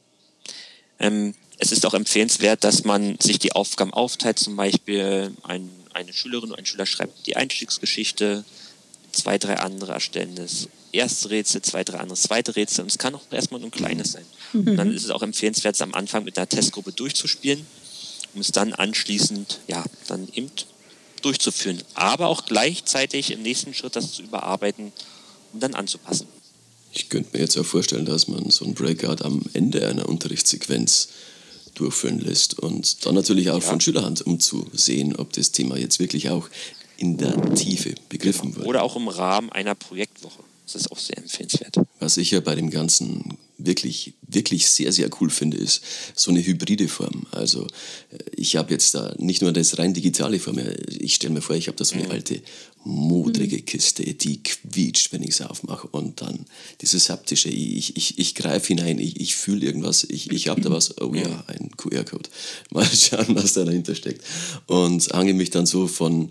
Ähm, 1.00 1.34
es 1.60 1.72
ist 1.72 1.86
auch 1.86 1.96
empfehlenswert, 1.96 2.63
dass 2.63 2.84
man 2.84 3.20
sich 3.20 3.40
die 3.40 3.54
Aufgaben 3.54 3.94
aufteilt, 3.94 4.38
zum 4.38 4.56
Beispiel 4.56 5.36
ein, 5.44 5.70
eine 5.94 6.13
Schülerin 6.13 6.52
oder 6.52 6.60
ein 6.60 6.66
Schüler 6.66 6.86
schreibt 6.86 7.26
die 7.26 7.36
Einstiegsgeschichte, 7.36 8.46
zwei, 9.17 9.38
drei 9.38 9.58
andere 9.58 9.93
erstellen 9.93 10.36
das 10.36 10.69
erste 10.91 11.30
Rätsel, 11.30 11.62
zwei, 11.62 11.84
drei 11.84 11.99
andere 11.99 12.17
zweite 12.17 12.56
Rätsel 12.56 12.84
und 12.84 12.91
es 12.91 12.97
kann 12.97 13.15
auch 13.15 13.21
erstmal 13.32 13.60
nur 13.60 13.69
ein 13.69 13.71
kleines 13.71 14.13
sein. 14.13 14.25
Mhm. 14.53 14.67
Und 14.67 14.77
dann 14.77 14.93
ist 14.93 15.03
es 15.03 15.10
auch 15.10 15.21
empfehlenswert, 15.21 15.75
es 15.75 15.82
am 15.82 15.93
Anfang 15.93 16.23
mit 16.23 16.38
einer 16.38 16.47
Testgruppe 16.47 16.91
durchzuspielen, 16.91 17.65
um 18.34 18.41
es 18.41 18.51
dann 18.51 18.73
anschließend, 18.73 19.60
ja, 19.67 19.84
dann 20.08 20.27
eben 20.34 20.51
durchzuführen. 21.21 21.82
Aber 21.93 22.27
auch 22.27 22.45
gleichzeitig 22.45 23.32
im 23.32 23.41
nächsten 23.41 23.73
Schritt 23.73 23.95
das 23.95 24.13
zu 24.13 24.23
überarbeiten 24.23 24.91
und 25.53 25.62
dann 25.62 25.73
anzupassen. 25.73 26.27
Ich 26.93 27.10
könnte 27.10 27.30
mir 27.34 27.43
jetzt 27.43 27.58
auch 27.58 27.65
vorstellen, 27.65 28.06
dass 28.06 28.27
man 28.27 28.49
so 28.49 28.65
ein 28.65 28.73
Breakout 28.73 29.23
am 29.23 29.43
Ende 29.53 29.88
einer 29.88 30.08
Unterrichtssequenz 30.08 31.10
durchführen 31.75 32.19
lässt 32.19 32.58
und 32.58 33.06
dann 33.06 33.13
natürlich 33.13 33.51
auch 33.51 33.62
ja. 33.62 33.69
von 33.69 33.80
Schülerhand, 33.80 34.21
um 34.21 34.39
zu 34.39 34.67
sehen, 34.73 35.15
ob 35.15 35.34
das 35.34 35.51
Thema 35.51 35.77
jetzt 35.77 35.99
wirklich 35.99 36.30
auch 36.30 36.49
in 36.97 37.17
der 37.17 37.53
Tiefe 37.55 37.95
begriffen 38.10 38.55
wird. 38.55 38.67
Oder 38.67 38.83
auch 38.83 38.95
im 38.95 39.07
Rahmen 39.07 39.51
einer 39.51 39.75
Projektwoche. 39.75 40.43
Das 40.65 40.75
ist 40.75 40.91
auch 40.91 40.99
sehr 40.99 41.17
empfehlenswert. 41.17 41.77
Was 41.99 42.17
ich 42.17 42.31
ja 42.31 42.41
bei 42.41 42.55
dem 42.55 42.69
Ganzen 42.69 43.38
wirklich 43.57 44.13
wirklich 44.27 44.67
sehr, 44.67 44.91
sehr 44.91 45.10
cool 45.19 45.29
finde, 45.29 45.57
ist 45.57 45.81
so 46.15 46.31
eine 46.31 46.45
hybride 46.45 46.88
Form. 46.88 47.25
Also 47.31 47.65
äh, 48.12 48.17
ich 48.36 48.55
habe 48.55 48.71
jetzt 48.71 48.93
da 48.93 49.15
nicht 49.17 49.41
nur 49.41 49.51
das 49.51 49.77
rein 49.79 49.93
digitale 49.93 50.39
vor 50.39 50.53
mir. 50.53 50.75
Ich 50.99 51.15
stelle 51.15 51.33
mir 51.33 51.41
vor, 51.41 51.55
ich 51.55 51.67
habe 51.67 51.77
da 51.77 51.86
so 51.86 51.95
eine 51.95 52.05
mhm. 52.05 52.12
alte, 52.12 52.41
modrige 52.83 53.62
Kiste, 53.62 54.03
die 54.03 54.41
quietscht, 54.43 55.12
wenn 55.12 55.23
ich 55.23 55.31
es 55.31 55.41
aufmache. 55.41 55.88
Und 55.88 56.21
dann 56.21 56.45
dieses 56.81 57.10
haptische, 57.10 57.49
ich, 57.49 57.97
ich, 57.97 58.17
ich 58.17 58.36
greife 58.36 58.67
hinein, 58.67 58.99
ich, 58.99 59.19
ich 59.19 59.36
fühle 59.36 59.65
irgendwas, 59.65 60.05
ich, 60.05 60.31
ich 60.31 60.47
habe 60.47 60.62
da 60.62 60.69
was, 60.69 61.01
oh 61.01 61.13
ja, 61.13 61.43
ein 61.47 61.71
QR-Code. 61.75 62.29
Mal 62.71 62.86
schauen, 62.86 63.36
was 63.36 63.53
da 63.53 63.65
dahinter 63.65 63.95
steckt. 63.95 64.23
Und 64.67 65.10
hange 65.10 65.33
mich 65.33 65.49
dann 65.49 65.65
so 65.65 65.88
von 65.88 66.29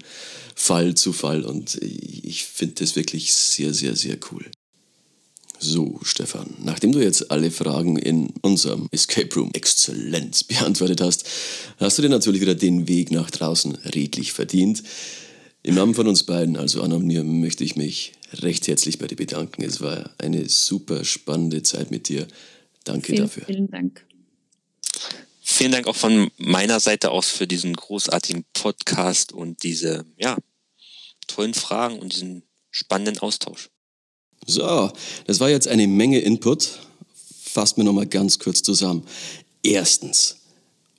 Fall 0.56 0.94
zu 0.94 1.12
Fall. 1.12 1.44
Und 1.44 1.76
ich 1.82 2.44
finde 2.44 2.76
das 2.76 2.96
wirklich 2.96 3.32
sehr, 3.32 3.72
sehr, 3.72 3.94
sehr 3.94 4.18
cool. 4.32 4.44
So, 5.58 6.00
Stefan, 6.02 6.54
nachdem 6.62 6.92
du 6.92 7.02
jetzt 7.02 7.30
alle 7.30 7.50
Fragen 7.50 7.96
in 7.96 8.30
unserem 8.42 8.88
Escape 8.90 9.34
Room 9.36 9.50
exzellent 9.52 10.48
beantwortet 10.48 11.00
hast, 11.00 11.26
hast 11.78 11.96
du 11.96 12.02
dir 12.02 12.08
natürlich 12.08 12.40
wieder 12.40 12.54
den 12.54 12.88
Weg 12.88 13.10
nach 13.10 13.30
draußen 13.30 13.74
redlich 13.74 14.32
verdient. 14.32 14.82
Im 15.62 15.76
Namen 15.76 15.94
von 15.94 16.08
uns 16.08 16.24
beiden, 16.24 16.56
also 16.56 16.82
Anna 16.82 16.96
und 16.96 17.06
mir, 17.06 17.24
möchte 17.24 17.64
ich 17.64 17.76
mich 17.76 18.12
recht 18.34 18.68
herzlich 18.68 18.98
bei 18.98 19.06
dir 19.06 19.16
bedanken. 19.16 19.62
Es 19.62 19.80
war 19.80 20.10
eine 20.18 20.48
super 20.48 21.04
spannende 21.04 21.62
Zeit 21.62 21.90
mit 21.90 22.08
dir. 22.08 22.26
Danke 22.84 23.12
vielen, 23.12 23.22
dafür. 23.22 23.44
Vielen 23.46 23.70
Dank. 23.70 24.04
Vielen 25.56 25.72
Dank 25.72 25.86
auch 25.86 25.96
von 25.96 26.30
meiner 26.36 26.80
Seite 26.80 27.10
aus 27.10 27.30
für 27.30 27.46
diesen 27.46 27.72
großartigen 27.72 28.44
Podcast 28.52 29.32
und 29.32 29.62
diese 29.62 30.04
ja, 30.18 30.36
tollen 31.28 31.54
Fragen 31.54 31.98
und 31.98 32.12
diesen 32.12 32.42
spannenden 32.70 33.16
Austausch. 33.20 33.70
So, 34.44 34.92
das 35.26 35.40
war 35.40 35.48
jetzt 35.48 35.66
eine 35.66 35.86
Menge 35.86 36.18
Input. 36.18 36.78
Fasst 37.42 37.78
mir 37.78 37.84
nochmal 37.84 38.04
ganz 38.04 38.38
kurz 38.38 38.62
zusammen. 38.62 39.06
Erstens, 39.62 40.36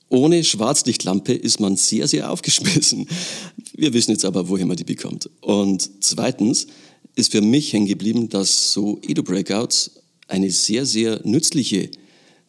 ohne 0.09 0.43
Schwarzlichtlampe 0.43 1.33
ist 1.33 1.59
man 1.59 1.77
sehr, 1.77 2.07
sehr 2.07 2.31
aufgeschmissen. 2.31 3.07
Wir 3.73 3.93
wissen 3.93 4.09
jetzt 4.09 4.25
aber, 4.25 4.49
woher 4.49 4.65
man 4.65 4.75
die 4.75 4.83
bekommt. 4.83 5.29
Und 5.41 5.87
zweitens 6.03 6.65
ist 7.13 7.31
für 7.31 7.41
mich 7.41 7.73
hängen 7.73 7.85
geblieben, 7.85 8.27
dass 8.27 8.71
so 8.71 8.99
Edo-Breakouts 9.03 9.91
eine 10.27 10.49
sehr, 10.49 10.87
sehr 10.87 11.21
nützliche 11.25 11.91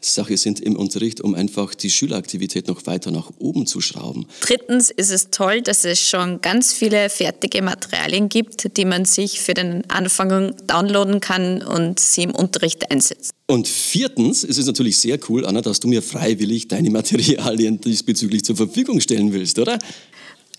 Sache 0.01 0.37
sind 0.37 0.61
im 0.61 0.77
Unterricht, 0.77 1.21
um 1.21 1.35
einfach 1.35 1.75
die 1.75 1.91
Schüleraktivität 1.91 2.69
noch 2.69 2.87
weiter 2.87 3.11
nach 3.11 3.31
oben 3.39 3.67
zu 3.67 3.81
schrauben. 3.81 4.27
Drittens 4.41 4.91
ist 4.91 5.11
es 5.11 5.31
toll, 5.31 5.61
dass 5.61 5.85
es 5.85 6.01
schon 6.01 6.41
ganz 6.41 6.73
viele 6.73 7.11
fertige 7.11 7.63
Materialien 7.63 8.29
gibt, 8.29 8.77
die 8.77 8.85
man 8.85 9.05
sich 9.05 9.41
für 9.41 9.55
den 9.55 9.89
Anfang 9.91 10.55
downloaden 10.67 11.21
kann 11.21 11.63
und 11.63 11.99
sie 11.99 12.23
im 12.23 12.31
Unterricht 12.31 12.91
einsetzt. 12.91 13.33
Und 13.47 13.67
viertens 13.67 14.45
ist 14.45 14.59
es 14.59 14.67
natürlich 14.67 14.99
sehr 14.99 15.19
cool, 15.29 15.45
Anna, 15.47 15.63
dass 15.63 15.81
du 15.81 15.89
mir 15.89 16.03
freiwillig 16.03 16.69
deine 16.69 16.91
Materialien 16.91 17.81
diesbezüglich 17.85 18.45
zur 18.45 18.57
Verfügung 18.57 19.01
stellen 19.01 19.33
willst, 19.33 19.59
oder? 19.59 19.79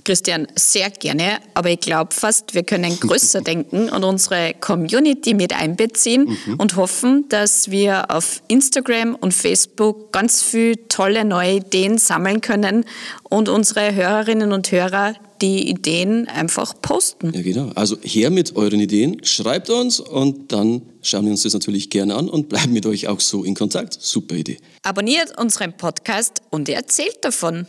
Christian, 0.10 0.48
sehr 0.56 0.90
gerne, 0.90 1.38
aber 1.54 1.70
ich 1.70 1.82
glaube 1.82 2.16
fast, 2.16 2.56
wir 2.56 2.64
können 2.64 3.00
größer 3.00 3.42
denken 3.46 3.90
und 3.90 4.04
unsere 4.04 4.56
Community 4.60 5.36
mit 5.36 5.54
einbeziehen 5.54 6.36
mhm. 6.48 6.56
und 6.56 6.78
hoffen, 6.78 7.26
dass 7.30 7.70
wir 7.70 8.10
auf 8.10 8.42
Instagram 8.48 9.14
und 9.14 9.36
Facebook 9.36 10.12
ganz 10.12 10.42
viele 10.42 10.88
tolle 10.88 11.26
neue 11.26 11.58
Ideen 11.58 12.00
sammeln 12.00 12.42
können 12.42 12.86
und 13.22 13.50
unsere 13.50 13.94
Hörerinnen 13.94 14.52
und 14.52 14.72
Hörer 14.72 15.14
die 15.44 15.70
Ideen 15.70 16.28
einfach 16.28 16.74
posten. 16.82 17.32
Ja, 17.32 17.44
genau. 17.44 17.70
Also 17.76 17.96
her 18.02 18.32
mit 18.32 18.56
euren 18.56 18.80
Ideen, 18.80 19.24
schreibt 19.24 19.70
uns 19.70 20.00
und 20.00 20.52
dann 20.52 20.82
schauen 21.04 21.26
wir 21.26 21.32
uns 21.32 21.44
das 21.44 21.54
natürlich 21.54 21.92
gerne 21.92 22.16
an 22.16 22.30
und 22.30 22.50
bleiben 22.50 22.74
mit 22.74 22.88
euch 22.88 23.08
auch 23.08 23.20
so 23.20 23.44
in 23.44 23.54
Kontakt. 23.54 23.96
Super 24.00 24.34
Idee. 24.34 24.58
Abonniert 24.82 25.38
unseren 25.38 25.78
Podcast 25.78 26.42
und 26.50 26.68
erzählt 26.68 27.20
davon. 27.22 27.68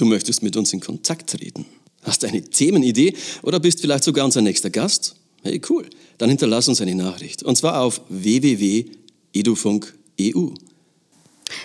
Du 0.00 0.06
möchtest 0.06 0.42
mit 0.42 0.56
uns 0.56 0.72
in 0.72 0.80
Kontakt 0.80 1.28
treten. 1.28 1.66
Hast 2.00 2.24
eine 2.24 2.42
Themenidee 2.42 3.12
oder 3.42 3.60
bist 3.60 3.82
vielleicht 3.82 4.02
sogar 4.02 4.24
unser 4.24 4.40
nächster 4.40 4.70
Gast? 4.70 5.14
Hey, 5.42 5.60
cool. 5.68 5.84
Dann 6.16 6.30
hinterlass 6.30 6.68
uns 6.68 6.80
eine 6.80 6.94
Nachricht. 6.94 7.42
Und 7.42 7.56
zwar 7.56 7.82
auf 7.82 8.00
www.edufunk.eu. 8.08 10.48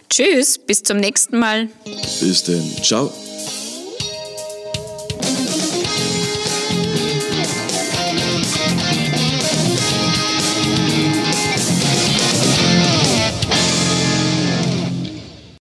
Tschüss, 0.09 0.57
bis 0.57 0.83
zum 0.83 0.97
nächsten 0.97 1.39
Mal. 1.39 1.69
Bis 2.19 2.43
denn. 2.43 2.69
Ciao. 2.83 3.09